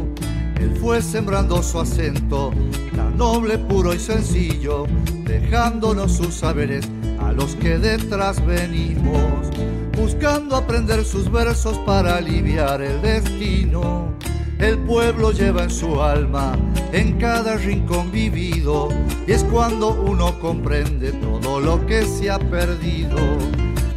Él 0.59 0.75
fue 0.79 1.01
sembrando 1.01 1.61
su 1.61 1.79
acento, 1.79 2.51
tan 2.95 3.17
noble, 3.17 3.57
puro 3.57 3.93
y 3.93 3.99
sencillo, 3.99 4.86
dejándonos 5.25 6.13
sus 6.13 6.36
saberes 6.36 6.88
a 7.19 7.33
los 7.33 7.55
que 7.55 7.77
detrás 7.77 8.43
venimos, 8.45 9.49
buscando 9.97 10.55
aprender 10.55 11.03
sus 11.03 11.29
versos 11.29 11.77
para 11.79 12.15
aliviar 12.15 12.81
el 12.81 13.01
destino. 13.01 14.15
El 14.60 14.78
pueblo 14.80 15.32
lleva 15.32 15.64
en 15.64 15.70
su 15.70 16.01
alma, 16.01 16.58
en 16.93 17.18
cada 17.18 17.58
rincón 17.58 18.12
vivido, 18.12 18.89
y 19.28 19.34
es 19.34 19.43
cuando 19.43 19.91
uno 19.91 20.39
comprende 20.39 21.12
todo 21.12 21.60
lo 21.60 21.86
que 21.86 22.06
se 22.06 22.32
ha 22.32 22.39
perdido. 22.39 23.18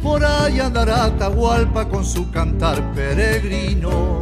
Por 0.03 0.23
ahí 0.23 0.59
andará 0.59 1.05
Atahualpa 1.05 1.87
con 1.87 2.03
su 2.03 2.29
cantar 2.31 2.93
peregrino. 2.93 4.19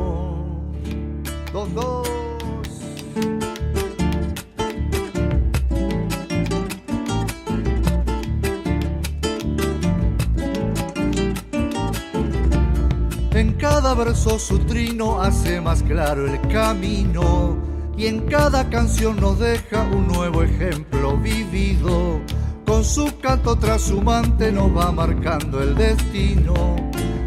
Verso 13.94 14.38
su 14.40 14.60
trino 14.60 15.22
hace 15.22 15.62
más 15.62 15.82
claro 15.84 16.28
el 16.28 16.40
camino 16.50 17.58
y 17.98 18.08
en 18.08 18.22
cada 18.28 18.70
canción 18.70 19.20
nos 19.20 19.40
deja 19.40 19.84
un 19.84 20.08
nuevo 20.08 20.44
ejemplo 20.44 21.18
vivido. 21.18 22.20
Con 22.66 22.84
su 22.84 23.18
canto 23.20 23.56
trashumante 23.56 24.52
nos 24.52 24.76
va 24.76 24.92
marcando 24.92 25.62
el 25.64 25.76
destino. 25.76 26.76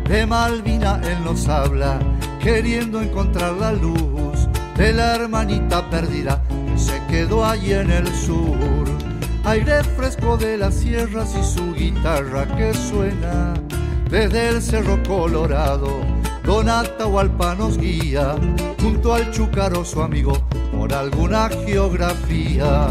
De 0.08 0.26
Malvina 0.26 1.00
él 1.04 1.24
nos 1.24 1.48
habla, 1.48 1.98
queriendo 2.40 3.00
encontrar 3.00 3.54
la 3.54 3.72
luz 3.72 4.48
de 4.76 4.92
la 4.92 5.14
hermanita 5.16 5.88
perdida 5.88 6.42
que 6.48 6.78
se 6.78 7.00
quedó 7.08 7.44
allí 7.44 7.72
en 7.72 7.90
el 7.90 8.06
sur. 8.14 8.86
Aire 9.44 9.82
fresco 9.84 10.36
de 10.36 10.58
las 10.58 10.74
sierras 10.74 11.34
y 11.34 11.42
su 11.42 11.72
guitarra 11.72 12.46
que 12.56 12.74
suena 12.74 13.54
desde 14.10 14.48
el 14.48 14.60
Cerro 14.60 15.02
Colorado. 15.04 16.09
Don 16.44 16.68
Atahualpa 16.68 17.54
nos 17.54 17.78
guía 17.78 18.36
junto 18.80 19.14
al 19.14 19.30
Chúcaro 19.30 19.84
su 19.84 20.02
amigo 20.02 20.32
por 20.72 20.92
alguna 20.92 21.48
geografía. 21.48 22.88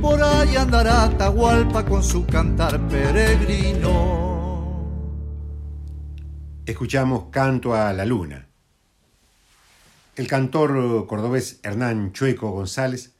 Por 0.00 0.22
ahí 0.22 0.56
andará 0.56 1.04
Atahualpa 1.04 1.84
con 1.84 2.02
su 2.02 2.26
cantar 2.26 2.80
peregrino. 2.88 4.30
Escuchamos 6.66 7.24
Canto 7.30 7.74
a 7.74 7.92
la 7.92 8.04
Luna. 8.04 8.46
El 10.16 10.26
cantor 10.26 11.06
cordobés 11.06 11.60
Hernán 11.62 12.12
Chueco 12.12 12.50
González 12.50 13.12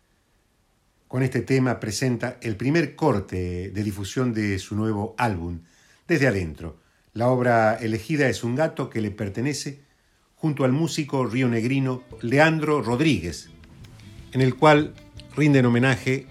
con 1.09 1.23
este 1.23 1.41
tema 1.41 1.81
presenta 1.81 2.39
el 2.41 2.57
primer 2.57 2.95
corte 2.95 3.71
de 3.71 3.83
difusión 3.83 4.33
de 4.33 4.59
su 4.59 4.77
nuevo 4.77 5.15
álbum, 5.19 5.61
Desde 6.07 6.29
Adentro. 6.29 6.80
La 7.13 7.29
obra 7.29 7.75
elegida 7.75 8.29
es 8.29 8.45
un 8.45 8.55
gato 8.55 8.89
que 8.89 9.01
le 9.01 9.11
pertenece 9.11 9.81
junto 10.37 10.65
al 10.65 10.71
músico 10.71 11.27
rionegrino 11.27 12.05
Leandro 12.23 12.83
Rodríguez, 12.83 13.51
en 14.33 14.41
el 14.41 14.55
cual 14.55 14.95
rinden 15.35 15.67
homenaje 15.67 16.27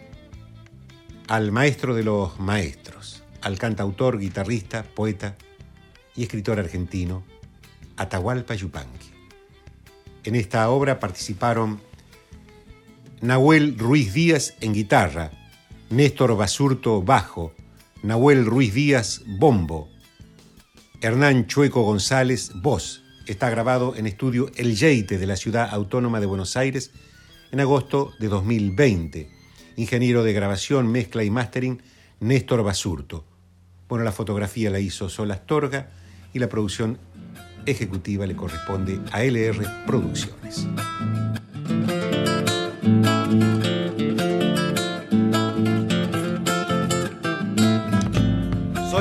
al 1.27 1.51
maestro 1.51 1.95
de 1.95 2.03
los 2.03 2.39
maestros, 2.39 3.23
al 3.41 3.57
cantautor, 3.57 4.19
guitarrista, 4.19 4.83
poeta 4.83 5.35
y 6.15 6.23
escritor 6.23 6.59
argentino 6.59 7.23
Atahualpa 7.97 8.55
Yupanqui. 8.55 9.09
En 10.23 10.35
esta 10.35 10.69
obra 10.69 10.99
participaron 10.99 11.81
Nahuel 13.19 13.77
Ruiz 13.77 14.13
Díaz 14.13 14.55
en 14.61 14.73
guitarra, 14.73 15.31
Néstor 15.89 16.37
Basurto 16.37 17.01
bajo, 17.01 17.53
Nahuel 18.01 18.45
Ruiz 18.45 18.73
Díaz 18.73 19.21
bombo, 19.25 19.89
Hernán 21.01 21.47
Chueco 21.47 21.83
González 21.83 22.51
voz. 22.55 23.03
Está 23.25 23.49
grabado 23.49 23.95
en 23.95 24.05
estudio 24.05 24.51
El 24.57 24.75
Yeite 24.75 25.17
de 25.17 25.27
la 25.27 25.37
Ciudad 25.37 25.69
Autónoma 25.71 26.19
de 26.19 26.25
Buenos 26.25 26.57
Aires 26.57 26.91
en 27.51 27.61
agosto 27.61 28.11
de 28.19 28.27
2020. 28.27 29.29
Ingeniero 29.77 30.23
de 30.23 30.33
grabación, 30.33 30.91
mezcla 30.91 31.23
y 31.23 31.29
mastering, 31.29 31.81
Néstor 32.19 32.63
Basurto. 32.63 33.23
Bueno, 33.87 34.03
la 34.03 34.11
fotografía 34.11 34.69
la 34.69 34.81
hizo 34.81 35.07
Sol 35.07 35.31
Astorga 35.31 35.89
y 36.33 36.39
la 36.39 36.49
producción 36.49 36.99
ejecutiva 37.65 38.27
le 38.27 38.35
corresponde 38.35 38.99
a 39.13 39.23
LR 39.23 39.85
Producciones. 39.85 40.67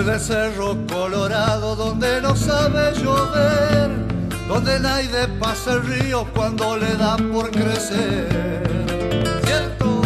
Del 0.08 0.20
Cerro 0.20 0.74
Colorado 0.86 1.76
donde 1.76 2.22
no 2.22 2.34
sabe 2.34 2.94
llover, 2.94 3.90
donde 4.48 4.80
nadie 4.80 5.28
pasa 5.38 5.74
el 5.74 5.82
río 5.82 6.26
cuando 6.34 6.78
le 6.78 6.94
da 6.96 7.18
por 7.18 7.50
crecer. 7.50 8.26
¿Cierto? 9.44 10.00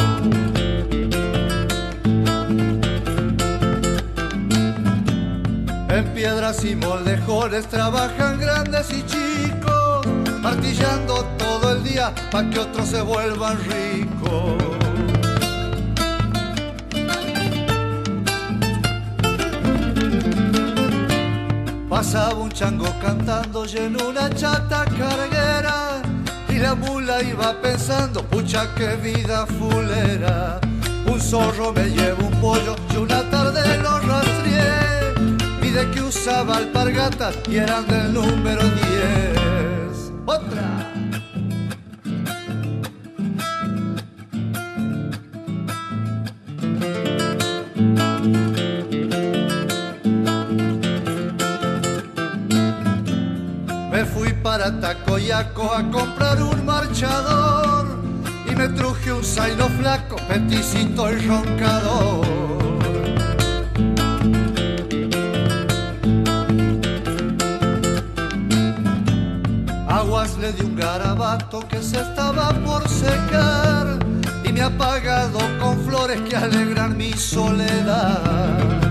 En 5.88 6.04
piedras 6.14 6.64
y 6.64 6.74
moldejones 6.74 7.68
trabajan 7.68 8.40
grandes 8.40 8.90
y 8.90 9.04
chicos, 9.06 10.06
martillando 10.40 11.24
todo 11.38 11.74
el 11.74 11.84
día 11.84 12.12
para 12.32 12.50
que 12.50 12.58
otros 12.58 12.88
se 12.88 13.02
vuelvan 13.02 13.56
ricos. 13.70 14.81
Pasaba 22.02 22.34
un 22.34 22.50
chango 22.50 22.92
cantando 23.00 23.64
y 23.64 23.76
en 23.76 23.94
una 24.02 24.28
chata 24.28 24.84
carguera 24.86 26.02
y 26.48 26.56
la 26.56 26.74
mula 26.74 27.22
iba 27.22 27.54
pensando, 27.62 28.24
pucha 28.24 28.74
que 28.74 28.96
vida 28.96 29.46
fulera. 29.46 30.60
Un 31.06 31.20
zorro 31.20 31.72
me 31.72 31.84
lleva 31.84 32.18
un 32.24 32.40
pollo 32.40 32.74
y 32.92 32.96
una 32.96 33.22
tarde 33.30 33.78
lo 33.78 34.00
rastreé. 34.00 35.14
Pide 35.60 35.88
que 35.92 36.02
usaba 36.02 36.56
alpargatas 36.56 37.36
y 37.48 37.58
eran 37.58 37.86
del 37.86 38.12
número 38.12 38.62
10. 38.62 40.12
Otra. 40.26 41.01
Me 53.92 54.06
fui 54.06 54.32
para 54.32 54.80
Tacoyaco 54.80 55.70
a 55.70 55.82
comprar 55.90 56.42
un 56.42 56.64
marchador 56.64 57.98
y 58.50 58.56
me 58.56 58.68
truje 58.70 59.12
un 59.12 59.22
zaino 59.22 59.68
flaco, 59.68 60.16
peticito 60.26 61.12
y 61.12 61.26
roncador. 61.26 62.26
Aguas 69.86 70.38
le 70.38 70.52
di 70.54 70.62
un 70.62 70.74
garabato 70.74 71.60
que 71.68 71.82
se 71.82 72.00
estaba 72.00 72.48
por 72.64 72.88
secar 72.88 73.98
y 74.42 74.52
me 74.54 74.62
ha 74.62 74.70
pagado 74.70 75.38
con 75.60 75.78
flores 75.84 76.18
que 76.22 76.34
alegran 76.34 76.96
mi 76.96 77.12
soledad. 77.12 78.81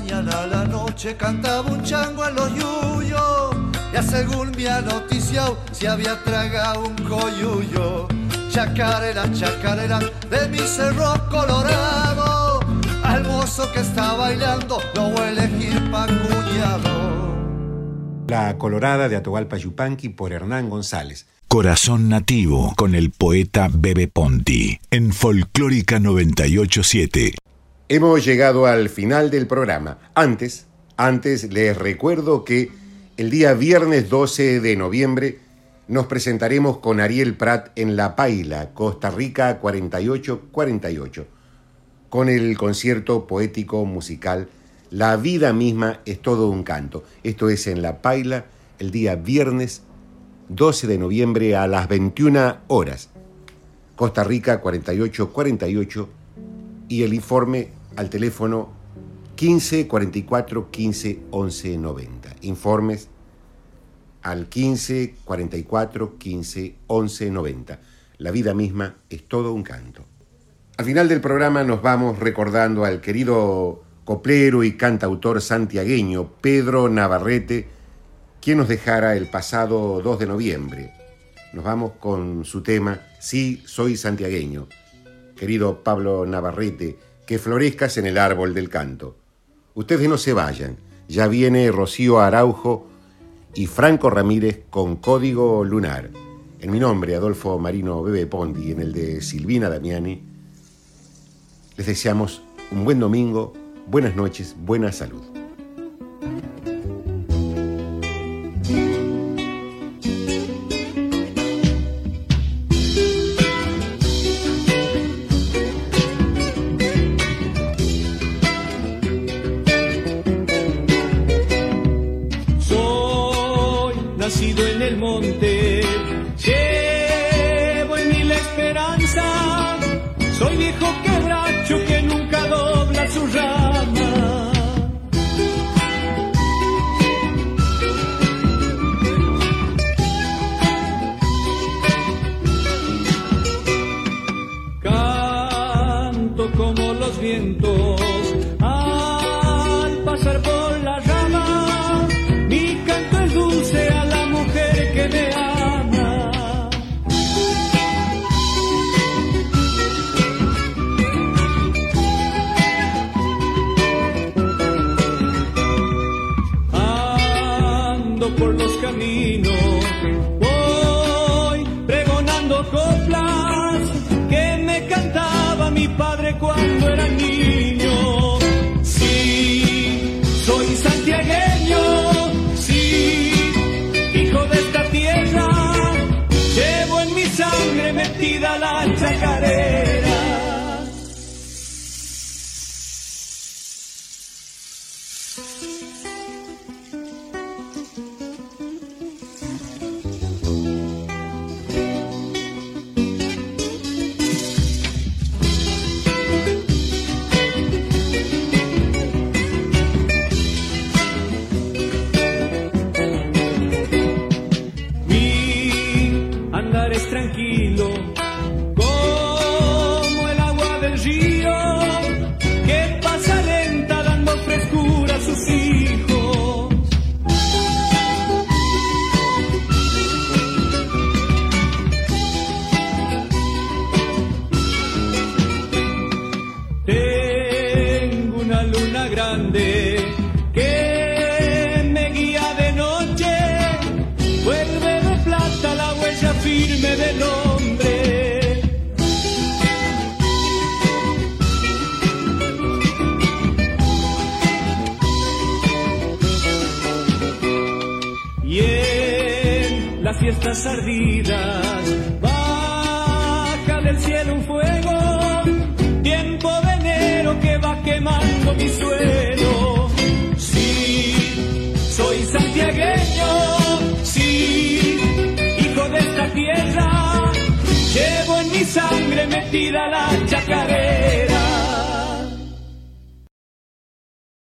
Mañana 0.00 0.42
a 0.42 0.46
la 0.46 0.64
noche 0.64 1.16
cantaba 1.16 1.70
un 1.70 1.82
chango 1.82 2.26
en 2.26 2.34
los 2.34 2.50
yuyos. 2.54 3.56
Ya 3.92 4.02
según 4.02 4.52
me 4.56 4.68
ha 4.68 4.80
noticiado, 4.80 5.58
se 5.72 5.88
había 5.88 6.22
tragado 6.24 6.84
un 6.84 6.96
coyuyo. 6.96 8.08
Chacarera, 8.50 9.30
chacarera 9.32 9.98
de 9.98 10.48
mi 10.48 10.58
cerro 10.58 11.12
colorado. 11.28 12.60
Al 13.02 13.24
mozo 13.24 13.70
que 13.72 13.80
está 13.80 14.14
bailando 14.14 14.78
lo 14.94 15.10
voy 15.10 15.20
a 15.20 15.30
elegir 15.30 15.90
pa' 15.90 16.06
cuñado. 16.06 17.10
La 18.28 18.56
Colorada 18.58 19.08
de 19.08 19.16
Atahualpa 19.16 19.56
Yupanqui 19.56 20.10
por 20.10 20.32
Hernán 20.32 20.70
González. 20.70 21.26
Corazón 21.48 22.08
Nativo 22.08 22.74
con 22.76 22.94
el 22.94 23.10
poeta 23.10 23.68
Bebe 23.72 24.06
Ponti 24.06 24.78
en 24.92 25.12
Folclórica 25.12 25.98
987. 25.98 27.34
Hemos 27.92 28.24
llegado 28.24 28.66
al 28.66 28.88
final 28.88 29.30
del 29.30 29.48
programa. 29.48 29.98
Antes, 30.14 30.66
antes 30.96 31.52
les 31.52 31.76
recuerdo 31.76 32.44
que 32.44 32.70
el 33.16 33.30
día 33.30 33.52
viernes 33.54 34.08
12 34.08 34.60
de 34.60 34.76
noviembre 34.76 35.40
nos 35.88 36.06
presentaremos 36.06 36.78
con 36.78 37.00
Ariel 37.00 37.34
Prat 37.34 37.76
en 37.76 37.96
La 37.96 38.14
Paila, 38.14 38.70
Costa 38.74 39.10
Rica 39.10 39.58
4848, 39.58 41.26
con 42.08 42.28
el 42.28 42.56
concierto 42.56 43.26
poético 43.26 43.84
musical 43.84 44.48
La 44.92 45.16
vida 45.16 45.52
misma 45.52 45.98
es 46.06 46.22
todo 46.22 46.48
un 46.48 46.62
canto. 46.62 47.02
Esto 47.24 47.48
es 47.48 47.66
en 47.66 47.82
La 47.82 48.02
Paila 48.02 48.44
el 48.78 48.92
día 48.92 49.16
viernes 49.16 49.82
12 50.48 50.86
de 50.86 50.96
noviembre 50.96 51.56
a 51.56 51.66
las 51.66 51.88
21 51.88 52.58
horas. 52.68 53.08
Costa 53.96 54.22
Rica 54.22 54.60
4848 54.60 56.08
y 56.88 57.02
el 57.02 57.14
informe 57.14 57.79
al 57.96 58.10
teléfono 58.10 58.72
15 59.36 59.88
44 59.88 60.70
15 60.70 61.20
11 61.30 61.78
90. 61.78 62.36
Informes 62.42 63.08
al 64.22 64.48
15 64.48 65.14
44 65.24 66.18
15 66.18 66.74
11 66.86 67.30
90. 67.30 67.80
La 68.18 68.30
vida 68.30 68.54
misma 68.54 68.96
es 69.08 69.26
todo 69.26 69.52
un 69.52 69.62
canto. 69.62 70.04
Al 70.76 70.84
final 70.84 71.08
del 71.08 71.20
programa 71.20 71.64
nos 71.64 71.82
vamos 71.82 72.18
recordando 72.18 72.84
al 72.84 73.00
querido 73.00 73.82
coplero 74.04 74.64
y 74.64 74.76
cantautor 74.76 75.40
santiagueño 75.40 76.32
Pedro 76.40 76.88
Navarrete, 76.88 77.68
quien 78.40 78.58
nos 78.58 78.68
dejara 78.68 79.16
el 79.16 79.28
pasado 79.28 80.00
2 80.02 80.18
de 80.18 80.26
noviembre. 80.26 80.92
Nos 81.52 81.64
vamos 81.64 81.92
con 81.98 82.44
su 82.44 82.62
tema 82.62 83.00
Sí, 83.20 83.62
soy 83.66 83.98
santiagueño. 83.98 84.66
Querido 85.36 85.84
Pablo 85.84 86.24
Navarrete, 86.24 86.96
que 87.30 87.38
florezcas 87.38 87.96
en 87.96 88.06
el 88.06 88.18
árbol 88.18 88.54
del 88.54 88.68
canto. 88.68 89.14
Ustedes 89.74 90.08
no 90.08 90.18
se 90.18 90.32
vayan, 90.32 90.78
ya 91.08 91.28
viene 91.28 91.70
Rocío 91.70 92.18
Araujo 92.18 92.88
y 93.54 93.68
Franco 93.68 94.10
Ramírez 94.10 94.62
con 94.68 94.96
Código 94.96 95.62
Lunar. 95.62 96.10
En 96.58 96.72
mi 96.72 96.80
nombre, 96.80 97.14
Adolfo 97.14 97.56
Marino 97.60 98.02
Bebe 98.02 98.26
Pondi, 98.26 98.66
y 98.66 98.72
en 98.72 98.80
el 98.80 98.92
de 98.92 99.22
Silvina 99.22 99.68
Damiani, 99.68 100.24
les 101.76 101.86
deseamos 101.86 102.42
un 102.72 102.84
buen 102.84 102.98
domingo, 102.98 103.52
buenas 103.86 104.16
noches, 104.16 104.56
buena 104.58 104.90
salud. 104.90 105.29